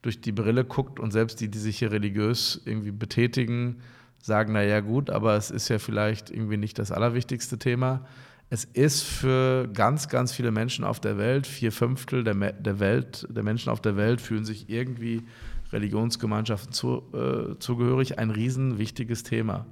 durch 0.02 0.20
die 0.20 0.32
Brille 0.32 0.64
guckt 0.64 1.00
und 1.00 1.12
selbst 1.12 1.40
die, 1.40 1.48
die 1.48 1.58
sich 1.58 1.78
hier 1.78 1.90
religiös 1.90 2.60
irgendwie 2.64 2.92
betätigen, 2.92 3.80
sagen, 4.22 4.52
naja 4.52 4.80
gut, 4.80 5.10
aber 5.10 5.36
es 5.36 5.50
ist 5.50 5.68
ja 5.68 5.78
vielleicht 5.78 6.30
irgendwie 6.30 6.56
nicht 6.56 6.78
das 6.78 6.92
allerwichtigste 6.92 7.58
Thema. 7.58 8.04
Es 8.50 8.64
ist 8.64 9.02
für 9.02 9.68
ganz, 9.68 10.08
ganz 10.08 10.32
viele 10.32 10.50
Menschen 10.50 10.84
auf 10.84 11.00
der 11.00 11.18
Welt, 11.18 11.46
vier 11.46 11.72
Fünftel 11.72 12.24
der, 12.24 12.34
der 12.34 12.80
Welt, 12.80 13.26
der 13.30 13.42
Menschen 13.42 13.70
auf 13.70 13.80
der 13.80 13.96
Welt 13.96 14.20
fühlen 14.20 14.44
sich 14.44 14.70
irgendwie 14.70 15.22
Religionsgemeinschaften 15.72 16.72
zu, 16.72 17.02
äh, 17.12 17.58
zugehörig, 17.58 18.18
ein 18.18 18.30
riesen 18.30 18.78
wichtiges 18.78 19.22
Thema. 19.22 19.66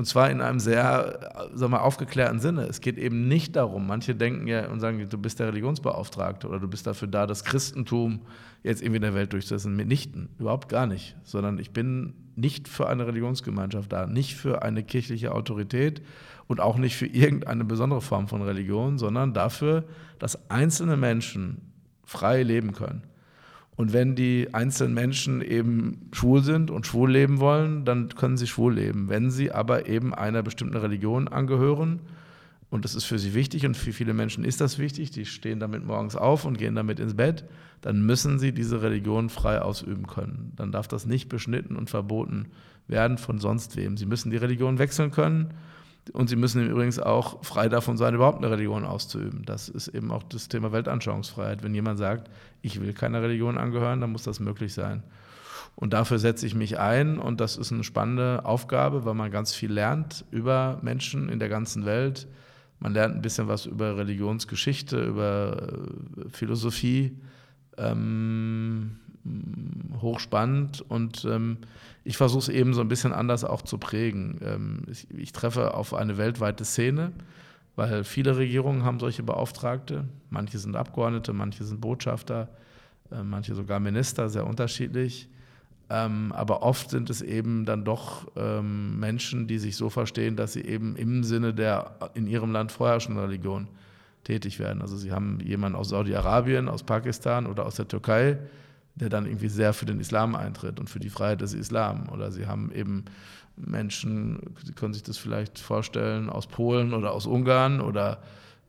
Und 0.00 0.06
zwar 0.06 0.30
in 0.30 0.40
einem 0.40 0.60
sehr 0.60 1.50
sagen 1.52 1.72
wir, 1.72 1.82
aufgeklärten 1.82 2.40
Sinne. 2.40 2.62
Es 2.62 2.80
geht 2.80 2.96
eben 2.96 3.28
nicht 3.28 3.54
darum, 3.54 3.86
manche 3.86 4.14
denken 4.14 4.46
ja 4.46 4.66
und 4.70 4.80
sagen, 4.80 5.06
du 5.06 5.18
bist 5.18 5.40
der 5.40 5.48
Religionsbeauftragte 5.48 6.48
oder 6.48 6.58
du 6.58 6.68
bist 6.68 6.86
dafür 6.86 7.06
da, 7.06 7.26
das 7.26 7.44
Christentum 7.44 8.22
jetzt 8.62 8.80
irgendwie 8.80 8.96
in 8.96 9.02
der 9.02 9.12
Welt 9.12 9.34
durchzusetzen. 9.34 9.76
Mitnichten, 9.76 10.30
überhaupt 10.38 10.70
gar 10.70 10.86
nicht. 10.86 11.16
Sondern 11.22 11.58
ich 11.58 11.72
bin 11.72 12.14
nicht 12.34 12.66
für 12.66 12.88
eine 12.88 13.06
Religionsgemeinschaft 13.06 13.92
da, 13.92 14.06
nicht 14.06 14.36
für 14.36 14.62
eine 14.62 14.82
kirchliche 14.82 15.34
Autorität 15.34 16.00
und 16.46 16.60
auch 16.60 16.78
nicht 16.78 16.96
für 16.96 17.04
irgendeine 17.06 17.66
besondere 17.66 18.00
Form 18.00 18.26
von 18.26 18.40
Religion, 18.40 18.96
sondern 18.96 19.34
dafür, 19.34 19.84
dass 20.18 20.50
einzelne 20.50 20.96
Menschen 20.96 21.74
frei 22.06 22.42
leben 22.42 22.72
können. 22.72 23.02
Und 23.80 23.94
wenn 23.94 24.14
die 24.14 24.52
einzelnen 24.52 24.92
Menschen 24.92 25.40
eben 25.40 26.10
schwul 26.12 26.42
sind 26.42 26.70
und 26.70 26.86
schwul 26.86 27.10
leben 27.10 27.40
wollen, 27.40 27.86
dann 27.86 28.10
können 28.10 28.36
sie 28.36 28.46
schwul 28.46 28.74
leben. 28.74 29.08
Wenn 29.08 29.30
sie 29.30 29.52
aber 29.52 29.88
eben 29.88 30.12
einer 30.12 30.42
bestimmten 30.42 30.76
Religion 30.76 31.28
angehören, 31.28 32.00
und 32.68 32.84
das 32.84 32.94
ist 32.94 33.04
für 33.04 33.18
sie 33.18 33.32
wichtig 33.32 33.64
und 33.64 33.78
für 33.78 33.94
viele 33.94 34.12
Menschen 34.12 34.44
ist 34.44 34.60
das 34.60 34.78
wichtig, 34.78 35.12
die 35.12 35.24
stehen 35.24 35.60
damit 35.60 35.86
morgens 35.86 36.14
auf 36.14 36.44
und 36.44 36.58
gehen 36.58 36.74
damit 36.74 37.00
ins 37.00 37.14
Bett, 37.14 37.46
dann 37.80 38.04
müssen 38.04 38.38
sie 38.38 38.52
diese 38.52 38.82
Religion 38.82 39.30
frei 39.30 39.62
ausüben 39.62 40.06
können. 40.06 40.52
Dann 40.56 40.72
darf 40.72 40.86
das 40.86 41.06
nicht 41.06 41.30
beschnitten 41.30 41.74
und 41.74 41.88
verboten 41.88 42.48
werden 42.86 43.16
von 43.16 43.38
sonst 43.38 43.78
wem. 43.78 43.96
Sie 43.96 44.04
müssen 44.04 44.30
die 44.30 44.36
Religion 44.36 44.78
wechseln 44.78 45.10
können 45.10 45.54
und 46.12 46.28
sie 46.28 46.36
müssen 46.36 46.68
übrigens 46.68 46.98
auch 46.98 47.44
frei 47.44 47.68
davon 47.68 47.96
sein, 47.96 48.14
überhaupt 48.14 48.38
eine 48.38 48.50
Religion 48.50 48.84
auszuüben. 48.84 49.44
Das 49.44 49.68
ist 49.68 49.88
eben 49.88 50.10
auch 50.10 50.22
das 50.22 50.48
Thema 50.48 50.72
Weltanschauungsfreiheit. 50.72 51.62
Wenn 51.62 51.74
jemand 51.74 51.98
sagt, 51.98 52.30
ich 52.62 52.80
will 52.80 52.92
keiner 52.92 53.22
Religion 53.22 53.58
angehören, 53.58 54.00
dann 54.00 54.10
muss 54.10 54.22
das 54.22 54.40
möglich 54.40 54.74
sein. 54.74 55.02
Und 55.76 55.92
dafür 55.92 56.18
setze 56.18 56.46
ich 56.46 56.54
mich 56.54 56.78
ein 56.78 57.18
und 57.18 57.40
das 57.40 57.56
ist 57.56 57.72
eine 57.72 57.84
spannende 57.84 58.44
Aufgabe, 58.44 59.04
weil 59.04 59.14
man 59.14 59.30
ganz 59.30 59.54
viel 59.54 59.72
lernt 59.72 60.24
über 60.30 60.78
Menschen 60.82 61.28
in 61.28 61.38
der 61.38 61.48
ganzen 61.48 61.86
Welt. 61.86 62.28
Man 62.80 62.92
lernt 62.92 63.14
ein 63.14 63.22
bisschen 63.22 63.48
was 63.48 63.66
über 63.66 63.96
Religionsgeschichte, 63.96 65.02
über 65.02 65.68
äh, 65.68 66.28
Philosophie. 66.30 67.18
Ähm, 67.76 68.98
hochspannend 70.00 70.80
und 70.88 71.24
ähm, 71.24 71.58
ich 72.04 72.16
versuche 72.16 72.40
es 72.40 72.48
eben 72.48 72.72
so 72.74 72.80
ein 72.80 72.88
bisschen 72.88 73.12
anders 73.12 73.44
auch 73.44 73.62
zu 73.62 73.78
prägen. 73.78 74.40
Ähm, 74.42 74.82
ich, 74.90 75.06
ich, 75.10 75.32
treffe 75.32 75.74
auf 75.74 75.94
eine 75.94 76.16
weltweite 76.16 76.64
Szene, 76.64 77.12
weil 77.76 78.04
viele 78.04 78.36
Regierungen 78.36 78.84
haben 78.84 78.98
solche 78.98 79.22
Beauftragte. 79.22 80.04
Manche 80.30 80.58
sind 80.58 80.76
Abgeordnete, 80.76 81.32
manche 81.32 81.64
sind 81.64 81.80
Botschafter, 81.80 82.48
äh, 83.12 83.22
manche 83.22 83.54
sogar 83.54 83.78
Minister, 83.78 84.30
sehr 84.30 84.46
unterschiedlich. 84.46 85.28
Ähm, 85.90 86.32
aber 86.32 86.62
oft 86.62 86.90
sind 86.90 87.10
es 87.10 87.20
eben 87.20 87.64
dann 87.66 87.84
doch 87.84 88.28
ähm, 88.36 88.98
Menschen, 89.00 89.48
die 89.48 89.58
sich 89.58 89.76
so 89.76 89.90
verstehen, 89.90 90.36
dass 90.36 90.52
sie 90.52 90.62
eben 90.62 90.94
im 90.96 91.24
Sinne 91.24 91.52
der 91.52 91.96
in 92.14 92.26
ihrem 92.28 92.52
Land 92.52 92.70
vorherrschenden 92.70 93.22
Religion 93.22 93.68
tätig 94.22 94.60
werden. 94.60 94.82
Also 94.82 94.96
sie 94.96 95.10
haben 95.10 95.40
jemanden 95.40 95.76
aus 95.76 95.88
Saudi-Arabien, 95.88 96.68
aus 96.68 96.84
Pakistan 96.84 97.46
oder 97.46 97.66
aus 97.66 97.74
der 97.74 97.88
Türkei, 97.88 98.38
der 99.00 99.08
dann 99.08 99.26
irgendwie 99.26 99.48
sehr 99.48 99.72
für 99.72 99.86
den 99.86 100.00
Islam 100.00 100.34
eintritt 100.34 100.78
und 100.78 100.88
für 100.88 101.00
die 101.00 101.10
Freiheit 101.10 101.40
des 101.40 101.54
Islam. 101.54 102.08
Oder 102.10 102.30
sie 102.30 102.46
haben 102.46 102.70
eben 102.72 103.04
Menschen, 103.56 104.40
Sie 104.64 104.72
können 104.72 104.94
sich 104.94 105.02
das 105.02 105.18
vielleicht 105.18 105.58
vorstellen, 105.58 106.30
aus 106.30 106.46
Polen 106.46 106.94
oder 106.94 107.12
aus 107.12 107.26
Ungarn 107.26 107.80
oder 107.80 108.22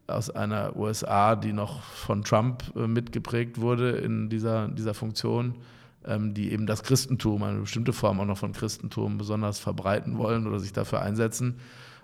aus 0.08 0.30
einer 0.30 0.76
USA, 0.76 1.36
die 1.36 1.54
noch 1.54 1.82
von 1.84 2.24
Trump 2.24 2.64
äh, 2.76 2.88
mitgeprägt 2.88 3.62
wurde 3.62 3.92
in 3.92 4.30
dieser, 4.30 4.68
dieser 4.68 4.94
Funktion, 4.94 5.56
ähm, 6.06 6.34
die 6.34 6.52
eben 6.52 6.68
das 6.68 6.84
Christentum, 6.84 7.44
eine 7.44 7.62
bestimmte 7.62 7.94
Form 7.94 8.20
auch 8.20 8.26
noch 8.26 8.38
von 8.38 8.52
Christentum 8.52 9.18
besonders 9.18 9.60
verbreiten 9.60 10.18
wollen 10.18 10.48
oder 10.48 10.60
sich 10.60 10.74
dafür 10.74 11.02
einsetzen. 11.02 11.60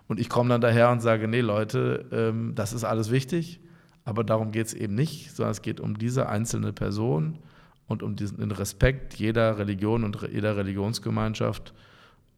Und 0.08 0.20
ich 0.20 0.30
komme 0.30 0.50
dann 0.50 0.62
daher 0.62 0.90
und 0.92 1.02
sage, 1.02 1.28
nee 1.28 1.42
Leute, 1.42 2.06
ähm, 2.12 2.54
das 2.56 2.72
ist 2.72 2.84
alles 2.84 3.12
wichtig, 3.12 3.60
aber 4.06 4.24
darum 4.24 4.52
geht 4.52 4.68
es 4.68 4.74
eben 4.74 4.96
nicht, 4.96 5.36
sondern 5.36 5.52
es 5.52 5.62
geht 5.62 5.82
um 5.82 5.98
diese 5.98 6.30
einzelne 6.30 6.72
Person 6.72 7.40
und 7.88 8.04
um 8.04 8.16
diesen 8.16 8.52
Respekt 8.52 9.16
jeder 9.16 9.58
Religion 9.58 10.04
und 10.04 10.28
jeder 10.32 10.58
Religionsgemeinschaft. 10.58 11.74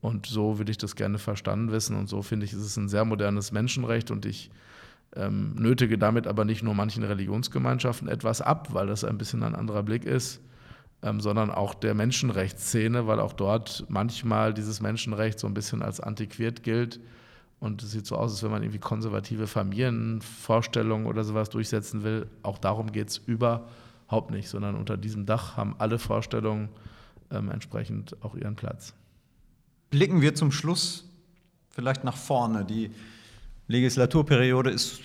Und 0.02 0.28
so 0.28 0.60
will 0.60 0.70
ich 0.70 0.78
das 0.78 0.96
gerne 0.96 1.18
verstanden 1.18 1.72
wissen. 1.72 1.98
Und 1.98 2.08
so 2.08 2.22
finde 2.22 2.46
ich, 2.46 2.54
ist 2.54 2.60
es 2.60 2.78
ein 2.78 2.88
sehr 2.88 3.04
modernes 3.04 3.52
Menschenrecht. 3.52 4.12
Und 4.12 4.26
ich 4.26 4.50
ähm, 5.16 5.56
nötige 5.56 5.98
damit 5.98 6.28
aber 6.28 6.46
nicht 6.46 6.64
nur 6.64 6.76
manchen 6.76 7.04
Religionsgemeinschaften 7.04 8.08
etwas 8.08 8.42
ab, 8.42 8.70
weil 8.74 8.88
das 8.88 9.04
ein 9.04 9.18
bisschen 9.18 9.44
ein 9.44 9.56
anderer 9.56 9.84
Blick 9.84 10.06
ist, 10.06 10.40
ähm, 11.02 11.20
sondern 11.20 11.50
auch 11.50 11.74
der 11.74 11.96
Menschenrechtsszene, 11.96 13.08
weil 13.08 13.20
auch 13.20 13.34
dort 13.34 13.86
manchmal 13.90 14.54
dieses 14.54 14.82
Menschenrecht 14.82 15.40
so 15.40 15.48
ein 15.48 15.54
bisschen 15.54 15.82
als 15.82 16.00
antiquiert 16.00 16.64
gilt. 16.64 17.00
Und 17.60 17.84
es 17.84 17.92
sieht 17.92 18.06
so 18.06 18.16
aus, 18.16 18.32
als 18.32 18.44
wenn 18.44 18.52
man 18.52 18.64
irgendwie 18.64 18.80
konservative 18.80 19.48
Familienvorstellungen 19.48 21.08
oder 21.08 21.26
sowas 21.26 21.50
durchsetzen 21.50 22.04
will. 22.04 22.28
Auch 22.42 22.58
darum 22.58 22.94
geht 22.94 23.10
es 23.10 23.18
über 23.18 23.68
Haupt 24.10 24.32
nicht, 24.32 24.50
sondern 24.50 24.76
unter 24.76 24.98
diesem 24.98 25.26
Dach 25.26 25.58
haben 25.58 25.76
alle 25.78 26.00
Vorstellungen 26.00 26.70
ähm, 27.32 27.52
entsprechend 27.52 28.16
auch 28.24 28.36
ihren 28.36 28.56
Platz. 28.56 28.94
Blicken 29.90 30.22
wir 30.22 30.36
zum 30.36 30.52
Schluss 30.52 31.10
vielleicht 31.70 32.04
nach 32.04 32.18
vorne. 32.18 32.66
Die 32.66 32.92
Legislaturperiode 33.68 34.70
ist, 34.70 35.00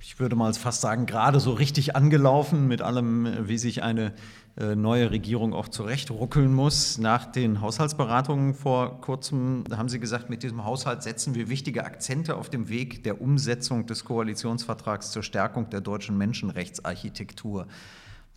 ich 0.00 0.20
würde 0.20 0.36
mal 0.36 0.52
fast 0.54 0.80
sagen, 0.82 1.06
gerade 1.06 1.40
so 1.40 1.52
richtig 1.52 1.96
angelaufen 1.96 2.68
mit 2.68 2.82
allem, 2.82 3.48
wie 3.48 3.58
sich 3.58 3.82
eine 3.82 4.12
äh, 4.58 4.74
neue 4.74 5.10
Regierung 5.10 5.52
auch 5.52 5.68
zurechtruckeln 5.68 6.52
muss. 6.52 6.96
Nach 6.96 7.26
den 7.26 7.60
Haushaltsberatungen 7.60 8.54
vor 8.54 9.00
kurzem 9.02 9.64
haben 9.70 9.88
Sie 9.88 10.00
gesagt, 10.00 10.30
mit 10.30 10.42
diesem 10.42 10.64
Haushalt 10.64 11.02
setzen 11.02 11.34
wir 11.34 11.50
wichtige 11.50 11.84
Akzente 11.84 12.36
auf 12.36 12.48
dem 12.48 12.68
Weg 12.68 13.04
der 13.04 13.20
Umsetzung 13.20 13.86
des 13.86 14.04
Koalitionsvertrags 14.04 15.10
zur 15.10 15.22
Stärkung 15.22 15.68
der 15.68 15.82
deutschen 15.82 16.16
Menschenrechtsarchitektur. 16.16 17.66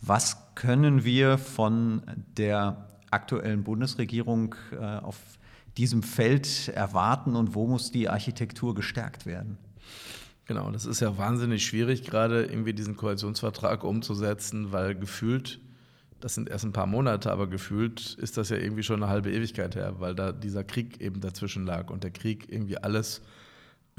Was 0.00 0.54
können 0.54 1.04
wir 1.04 1.36
von 1.38 2.02
der 2.36 2.88
aktuellen 3.10 3.64
Bundesregierung 3.64 4.54
äh, 4.72 4.76
auf 4.76 5.18
diesem 5.76 6.02
Feld 6.02 6.68
erwarten 6.68 7.36
und 7.36 7.54
wo 7.54 7.66
muss 7.66 7.90
die 7.90 8.08
Architektur 8.08 8.74
gestärkt 8.74 9.26
werden? 9.26 9.58
Genau, 10.46 10.70
das 10.70 10.84
ist 10.84 11.00
ja 11.00 11.16
wahnsinnig 11.16 11.64
schwierig, 11.64 12.02
gerade 12.02 12.44
irgendwie 12.44 12.72
diesen 12.72 12.96
Koalitionsvertrag 12.96 13.84
umzusetzen, 13.84 14.72
weil 14.72 14.96
gefühlt, 14.96 15.60
das 16.18 16.34
sind 16.34 16.48
erst 16.48 16.64
ein 16.64 16.72
paar 16.72 16.86
Monate, 16.86 17.30
aber 17.30 17.46
gefühlt 17.46 18.14
ist 18.14 18.36
das 18.36 18.48
ja 18.48 18.56
irgendwie 18.56 18.82
schon 18.82 19.02
eine 19.02 19.12
halbe 19.12 19.30
Ewigkeit 19.30 19.76
her, 19.76 20.00
weil 20.00 20.14
da 20.14 20.32
dieser 20.32 20.64
Krieg 20.64 21.00
eben 21.00 21.20
dazwischen 21.20 21.66
lag 21.66 21.90
und 21.90 22.02
der 22.02 22.10
Krieg 22.10 22.50
irgendwie 22.50 22.78
alles 22.78 23.22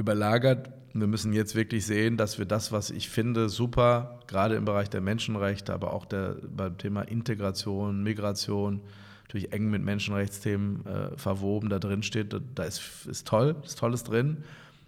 überlagert. 0.02 0.70
Wir 0.94 1.08
müssen 1.08 1.32
jetzt 1.32 1.56
wirklich 1.56 1.86
sehen, 1.86 2.18
dass 2.18 2.38
wir 2.38 2.46
das, 2.46 2.72
was 2.74 2.90
ich 2.90 3.10
finde, 3.10 3.48
super, 3.48 4.20
gerade 4.28 4.56
im 4.56 4.66
Bereich 4.66 4.90
der 4.90 5.00
Menschenrechte, 5.00 5.74
aber 5.74 5.94
auch 5.94 6.06
der, 6.06 6.36
beim 6.50 6.78
Thema 6.78 7.04
Integration, 7.04 8.04
Migration, 8.04 8.82
natürlich 9.24 9.54
eng 9.54 9.70
mit 9.70 9.82
Menschenrechtsthemen 9.84 10.86
äh, 10.86 11.18
verwoben, 11.18 11.70
da 11.70 11.80
drin 11.80 12.04
steht, 12.04 12.36
da 12.56 12.64
ist, 12.64 13.08
ist 13.08 13.26
toll, 13.26 13.56
ist 13.64 13.80
Tolles 13.80 14.04
drin. 14.04 14.44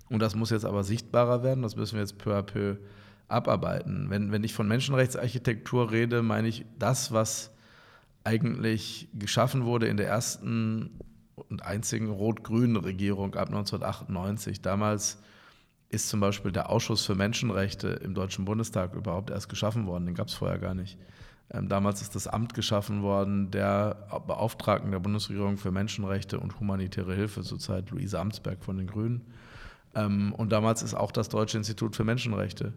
Und 0.09 0.19
das 0.19 0.35
muss 0.35 0.49
jetzt 0.49 0.65
aber 0.65 0.83
sichtbarer 0.83 1.43
werden, 1.43 1.63
das 1.63 1.77
müssen 1.77 1.95
wir 1.95 2.01
jetzt 2.01 2.17
peu 2.17 2.35
à 2.35 2.41
peu 2.41 2.75
abarbeiten. 3.29 4.09
Wenn, 4.09 4.31
wenn 4.31 4.43
ich 4.43 4.53
von 4.53 4.67
Menschenrechtsarchitektur 4.67 5.91
rede, 5.91 6.21
meine 6.21 6.49
ich 6.49 6.65
das, 6.77 7.13
was 7.13 7.51
eigentlich 8.25 9.07
geschaffen 9.13 9.63
wurde 9.63 9.87
in 9.87 9.97
der 9.97 10.07
ersten 10.07 10.91
und 11.35 11.63
einzigen 11.63 12.09
rot-grünen 12.09 12.77
Regierung 12.77 13.35
ab 13.35 13.47
1998. 13.47 14.61
Damals 14.61 15.19
ist 15.89 16.09
zum 16.09 16.19
Beispiel 16.19 16.51
der 16.51 16.69
Ausschuss 16.69 17.05
für 17.05 17.15
Menschenrechte 17.15 17.87
im 17.87 18.13
Deutschen 18.13 18.45
Bundestag 18.45 18.95
überhaupt 18.95 19.29
erst 19.29 19.49
geschaffen 19.49 19.85
worden. 19.85 20.05
Den 20.05 20.15
gab 20.15 20.27
es 20.27 20.33
vorher 20.33 20.59
gar 20.59 20.73
nicht. 20.73 20.97
Ähm, 21.51 21.69
damals 21.69 22.01
ist 22.01 22.15
das 22.15 22.27
Amt 22.27 22.53
geschaffen 22.53 23.03
worden 23.03 23.51
der 23.51 24.07
Beauftragten 24.27 24.91
der 24.91 24.99
Bundesregierung 24.99 25.57
für 25.57 25.71
Menschenrechte 25.71 26.39
und 26.39 26.59
humanitäre 26.59 27.13
Hilfe, 27.13 27.43
zurzeit 27.43 27.91
Luise 27.91 28.19
Amtsberg 28.19 28.63
von 28.63 28.77
den 28.77 28.87
Grünen. 28.87 29.21
Ähm, 29.95 30.33
und 30.33 30.51
damals 30.51 30.81
ist 30.81 30.95
auch 30.95 31.11
das 31.11 31.29
Deutsche 31.29 31.57
Institut 31.57 31.95
für 31.95 32.03
Menschenrechte 32.03 32.73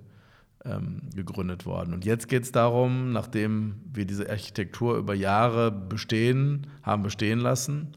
ähm, 0.64 1.02
gegründet 1.14 1.64
worden. 1.64 1.94
Und 1.94 2.04
jetzt 2.04 2.28
geht 2.28 2.42
es 2.42 2.52
darum, 2.52 3.12
nachdem 3.12 3.76
wir 3.92 4.04
diese 4.04 4.28
Architektur 4.28 4.96
über 4.96 5.14
Jahre 5.14 5.70
bestehen, 5.70 6.66
haben 6.82 7.02
bestehen 7.02 7.38
lassen, 7.38 7.92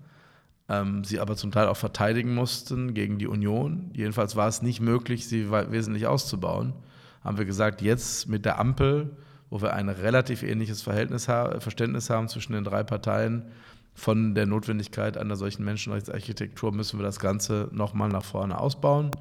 ähm, 0.69 1.03
sie 1.03 1.19
aber 1.19 1.35
zum 1.35 1.51
Teil 1.51 1.67
auch 1.67 1.77
verteidigen 1.77 2.33
mussten 2.33 2.93
gegen 2.93 3.17
die 3.17 3.27
Union. 3.27 3.91
Jedenfalls 3.93 4.35
war 4.35 4.47
es 4.47 4.61
nicht 4.61 4.79
möglich, 4.79 5.27
sie 5.27 5.51
wesentlich 5.51 6.07
auszubauen. 6.07 6.73
Haben 7.23 7.37
wir 7.37 7.45
gesagt, 7.45 7.81
jetzt 7.81 8.29
mit 8.29 8.45
der 8.45 8.59
Ampel, 8.59 9.17
wo 9.49 9.61
wir 9.61 9.73
ein 9.73 9.89
relativ 9.89 10.43
ähnliches 10.43 10.81
Verhältnis, 10.81 11.25
Verständnis 11.25 12.09
haben 12.09 12.27
zwischen 12.27 12.53
den 12.53 12.63
drei 12.63 12.83
Parteien, 12.83 13.45
von 13.95 14.33
der 14.33 14.45
Notwendigkeit 14.45 15.17
einer 15.17 15.35
solchen 15.35 15.65
Menschenrechtsarchitektur 15.65 16.71
müssen 16.71 16.99
wir 16.99 17.03
das 17.03 17.19
Ganze 17.19 17.67
nochmal 17.71 18.07
nach 18.07 18.23
vorne 18.23 18.57
ausbauen. 18.57 19.11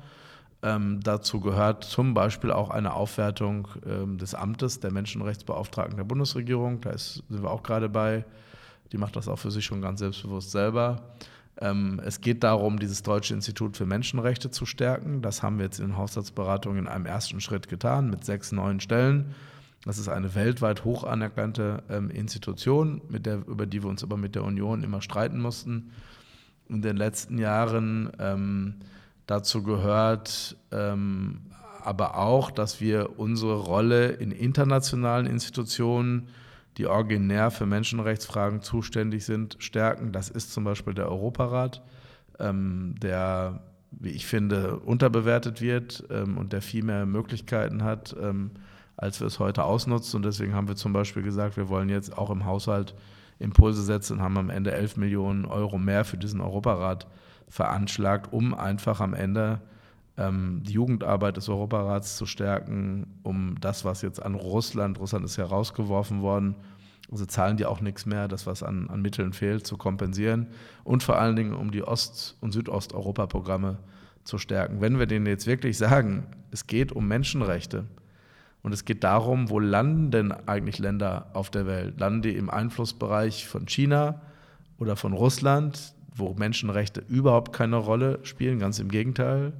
Ähm, 0.63 1.01
dazu 1.03 1.41
gehört 1.41 1.85
zum 1.85 2.15
Beispiel 2.15 2.51
auch 2.51 2.71
eine 2.71 2.95
Aufwertung 2.95 3.69
ähm, 3.87 4.19
des 4.19 4.35
Amtes 4.35 4.81
der 4.81 4.93
Menschenrechtsbeauftragten 4.93 5.97
der 5.97 6.05
Bundesregierung. 6.05 6.81
Da 6.81 6.91
ist, 6.91 7.23
sind 7.29 7.43
wir 7.43 7.51
auch 7.51 7.63
gerade 7.63 7.89
bei. 7.89 8.25
Die 8.93 8.99
macht 8.99 9.17
das 9.17 9.29
auch 9.29 9.39
für 9.39 9.51
sich 9.51 9.65
schon 9.65 9.83
ganz 9.83 10.01
selbstbewusst 10.01 10.51
selber. 10.51 11.03
Ähm, 11.61 12.01
es 12.05 12.21
geht 12.21 12.45
darum, 12.45 12.79
dieses 12.79 13.03
Deutsche 13.03 13.35
Institut 13.35 13.77
für 13.77 13.87
Menschenrechte 13.87 14.51
zu 14.51 14.67
stärken. 14.67 15.23
Das 15.23 15.43
haben 15.43 15.59
wir 15.59 15.65
jetzt 15.65 15.81
in 15.81 15.89
den 15.89 15.97
Haushaltsberatungen 15.97 16.79
in 16.81 16.89
einem 16.89 17.07
ersten 17.07 17.41
Schritt 17.41 17.69
getan 17.69 18.11
mit 18.11 18.25
sechs 18.25 18.53
neuen 18.53 18.81
Stellen. 18.81 19.35
Das 19.85 19.99
ist 19.99 20.09
eine 20.09 20.35
weltweit 20.35 20.85
hoch 20.85 21.05
anerkannte 21.05 21.83
ähm, 21.89 22.11
Institution, 22.11 23.01
der, 23.09 23.47
über 23.47 23.67
die 23.67 23.83
wir 23.83 23.89
uns 23.89 24.03
aber 24.03 24.17
mit 24.17 24.35
der 24.35 24.45
Union 24.45 24.83
immer 24.83 25.03
streiten 25.03 25.41
mussten. 25.41 25.93
In 26.69 26.83
den 26.83 26.97
letzten 26.97 27.39
Jahren 27.39 28.11
ähm, 28.19 28.75
dazu 29.27 29.63
gehört 29.63 30.57
ähm, 30.73 31.41
aber 31.83 32.19
auch, 32.19 32.51
dass 32.51 32.81
wir 32.81 33.19
unsere 33.19 33.55
Rolle 33.55 34.09
in 34.09 34.31
internationalen 34.31 35.27
Institutionen, 35.27 36.29
die 36.79 36.87
originär 36.87 37.51
für 37.51 37.67
Menschenrechtsfragen 37.67 38.63
zuständig 38.63 39.25
sind, 39.25 39.57
stärken. 39.59 40.13
Das 40.13 40.31
ist 40.31 40.53
zum 40.53 40.65
Beispiel 40.65 40.95
der 40.95 41.09
Europarat, 41.11 41.83
ähm, 42.39 42.95
der, 43.03 43.61
wie 43.91 44.11
ich 44.11 44.27
finde, 44.27 44.79
unterbewertet 44.79 45.61
wird 45.61 46.05
ähm, 46.11 46.39
und 46.39 46.53
der 46.53 46.63
viel 46.63 46.85
mehr 46.85 47.05
Möglichkeiten 47.05 47.85
hat 47.85 48.17
ähm, 48.21 48.53
als 48.99 49.21
wir 49.21 49.29
es 49.29 49.39
heute 49.39 49.63
ausnutzen. 49.63 50.17
Und 50.17 50.25
deswegen 50.25 50.55
haben 50.55 50.69
wir 50.69 50.77
zum 50.77 50.93
Beispiel 50.93 51.23
gesagt, 51.23 51.57
wir 51.57 51.69
wollen 51.69 51.89
jetzt 51.89 52.19
auch 52.19 52.31
im 52.31 52.45
Haushalt 52.45 52.95
Impulse 53.39 53.83
setzen 53.83 54.15
und 54.15 54.23
haben 54.23 54.37
am 54.37 54.51
Ende 54.51 54.73
11 54.73 54.97
Millionen 54.97 55.45
Euro 55.45 55.79
mehr 55.79 56.05
für 56.05 56.19
diesen 56.19 56.41
Europarat 56.41 57.07
veranschlagt, 57.49 58.33
um 58.33 58.53
einfach 58.53 59.01
am 59.01 59.15
Ende 59.15 59.61
die 60.21 60.73
Jugendarbeit 60.73 61.37
des 61.37 61.49
Europarats 61.49 62.17
zu 62.17 62.27
stärken, 62.27 63.21
um 63.23 63.55
das, 63.61 63.85
was 63.85 64.03
jetzt 64.03 64.21
an 64.21 64.35
Russland, 64.35 64.99
Russland 64.99 65.25
ist 65.25 65.37
ja 65.37 65.45
rausgeworfen 65.45 66.23
worden, 66.23 66.57
also 67.13 67.25
zahlen 67.25 67.57
die 67.57 67.67
auch 67.67 67.81
nichts 67.81 68.05
mehr, 68.05 68.27
das, 68.27 68.45
was 68.45 68.65
an, 68.65 68.91
an 68.91 69.01
Mitteln 69.01 69.33
fehlt, 69.33 69.65
zu 69.65 69.77
kompensieren 69.77 70.49
und 70.83 71.05
vor 71.05 71.21
allen 71.21 71.37
Dingen, 71.37 71.55
um 71.55 71.71
die 71.71 71.85
Ost- 71.85 72.37
und 72.41 72.51
Südosteuropa-Programme 72.51 73.79
zu 74.25 74.39
stärken. 74.39 74.81
Wenn 74.81 74.99
wir 74.99 75.07
denen 75.07 75.27
jetzt 75.27 75.47
wirklich 75.47 75.79
sagen, 75.79 76.27
es 76.51 76.67
geht 76.67 76.91
um 76.91 77.07
Menschenrechte, 77.07 77.85
und 78.63 78.73
es 78.73 78.85
geht 78.85 79.05
darum, 79.05 79.51
wo 79.51 79.61
landen 79.61 80.11
denn 80.11 80.33
eigentlich 80.33 80.79
Länder 80.79 81.31
auf 81.33 81.51
der 81.51 81.67
Welt? 81.67 82.01
Landen 82.01 82.23
die 82.23 82.37
im 82.37 82.51
Einflussbereich 82.51 83.47
von 83.47 83.67
China 83.67 84.21
oder 84.79 84.97
von 84.97 85.13
Russland, 85.13 85.95
wo 86.15 86.35
Menschenrechte 86.35 87.03
überhaupt 87.09 87.53
keine 87.53 87.77
Rolle 87.77 88.19
spielen, 88.25 88.59
ganz 88.59 88.79
im 88.79 88.89
Gegenteil? 88.89 89.53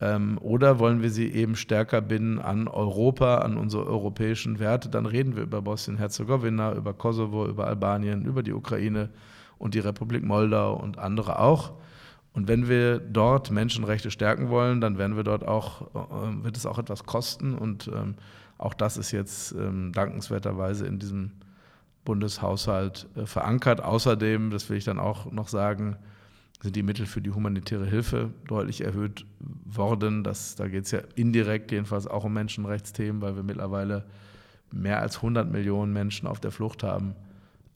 Ähm, 0.00 0.38
oder 0.42 0.78
wollen 0.78 1.02
wir 1.02 1.10
sie 1.10 1.32
eben 1.32 1.56
stärker 1.56 2.02
binden 2.02 2.38
an 2.38 2.68
Europa, 2.68 3.38
an 3.38 3.56
unsere 3.56 3.86
europäischen 3.86 4.58
Werte? 4.58 4.88
Dann 4.88 5.06
reden 5.06 5.36
wir 5.36 5.42
über 5.42 5.62
Bosnien-Herzegowina, 5.62 6.74
über 6.74 6.92
Kosovo, 6.92 7.46
über 7.46 7.66
Albanien, 7.66 8.24
über 8.24 8.42
die 8.42 8.52
Ukraine 8.52 9.08
und 9.58 9.74
die 9.74 9.78
Republik 9.78 10.22
Moldau 10.22 10.74
und 10.74 10.98
andere 10.98 11.38
auch. 11.38 11.72
Und 12.34 12.48
wenn 12.48 12.68
wir 12.68 12.98
dort 12.98 13.50
Menschenrechte 13.50 14.10
stärken 14.10 14.50
wollen, 14.50 14.82
dann 14.82 14.98
werden 14.98 15.16
wir 15.16 15.24
dort 15.24 15.48
auch, 15.48 15.82
äh, 15.94 16.44
wird 16.44 16.58
es 16.58 16.66
auch 16.66 16.78
etwas 16.78 17.04
kosten. 17.04 17.54
Und 17.54 17.88
ähm, 17.88 18.16
auch 18.58 18.74
das 18.74 18.98
ist 18.98 19.10
jetzt 19.12 19.52
ähm, 19.52 19.92
dankenswerterweise 19.92 20.86
in 20.86 20.98
diesem 20.98 21.32
Bundeshaushalt 22.04 23.08
äh, 23.16 23.24
verankert. 23.24 23.82
Außerdem, 23.82 24.50
das 24.50 24.68
will 24.68 24.76
ich 24.76 24.84
dann 24.84 24.98
auch 24.98 25.32
noch 25.32 25.48
sagen, 25.48 25.96
sind 26.62 26.74
die 26.74 26.82
Mittel 26.82 27.06
für 27.06 27.20
die 27.20 27.30
humanitäre 27.30 27.86
Hilfe 27.86 28.30
deutlich 28.46 28.82
erhöht 28.82 29.26
worden. 29.64 30.24
Das, 30.24 30.54
da 30.56 30.68
geht 30.68 30.86
es 30.86 30.90
ja 30.90 31.00
indirekt 31.14 31.70
jedenfalls 31.70 32.06
auch 32.06 32.24
um 32.24 32.32
Menschenrechtsthemen, 32.32 33.20
weil 33.20 33.36
wir 33.36 33.42
mittlerweile 33.42 34.04
mehr 34.72 35.00
als 35.00 35.16
100 35.16 35.50
Millionen 35.50 35.92
Menschen 35.92 36.26
auf 36.26 36.40
der 36.40 36.50
Flucht 36.50 36.82
haben 36.82 37.14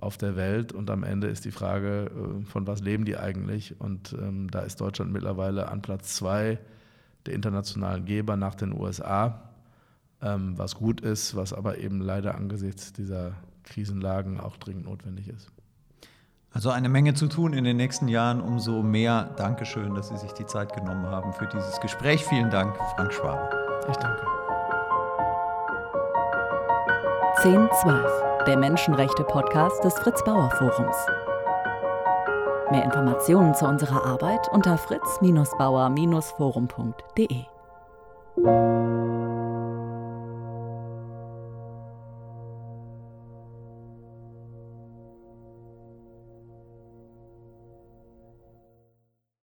auf 0.00 0.16
der 0.16 0.36
Welt. 0.36 0.72
Und 0.72 0.90
am 0.90 1.04
Ende 1.04 1.26
ist 1.28 1.44
die 1.44 1.50
Frage, 1.50 2.10
äh, 2.10 2.44
von 2.46 2.66
was 2.66 2.80
leben 2.80 3.04
die 3.04 3.16
eigentlich? 3.16 3.80
Und 3.80 4.14
ähm, 4.14 4.50
da 4.50 4.60
ist 4.60 4.80
Deutschland 4.80 5.12
mittlerweile 5.12 5.68
an 5.68 5.82
Platz 5.82 6.16
zwei 6.16 6.58
der 7.26 7.34
internationalen 7.34 8.06
Geber 8.06 8.36
nach 8.36 8.54
den 8.54 8.72
USA, 8.72 9.50
ähm, 10.22 10.56
was 10.56 10.74
gut 10.74 11.02
ist, 11.02 11.36
was 11.36 11.52
aber 11.52 11.78
eben 11.78 12.00
leider 12.00 12.34
angesichts 12.34 12.92
dieser 12.92 13.34
Krisenlagen 13.64 14.40
auch 14.40 14.56
dringend 14.56 14.86
notwendig 14.86 15.28
ist. 15.28 15.52
Also 16.52 16.70
eine 16.70 16.88
Menge 16.88 17.14
zu 17.14 17.28
tun 17.28 17.52
in 17.52 17.62
den 17.64 17.76
nächsten 17.76 18.08
Jahren. 18.08 18.40
Umso 18.40 18.82
mehr 18.82 19.30
Dankeschön, 19.36 19.94
dass 19.94 20.08
Sie 20.08 20.16
sich 20.16 20.32
die 20.32 20.46
Zeit 20.46 20.74
genommen 20.74 21.06
haben 21.06 21.32
für 21.32 21.46
dieses 21.46 21.80
Gespräch. 21.80 22.24
Vielen 22.24 22.50
Dank, 22.50 22.76
Frank 22.96 23.12
Schwabe. 23.12 23.48
Ich 23.88 23.96
danke. 23.96 24.20
1012 27.42 28.44
der 28.46 28.58
Menschenrechte-Podcast 28.58 29.84
des 29.84 29.94
Fritz 29.94 30.22
Bauer 30.24 30.50
Forums. 30.58 30.96
Mehr 32.70 32.84
Informationen 32.84 33.54
zu 33.54 33.66
unserer 33.66 34.04
Arbeit 34.04 34.46
unter 34.52 34.76
fritz-bauer-forum.de. 34.76 37.44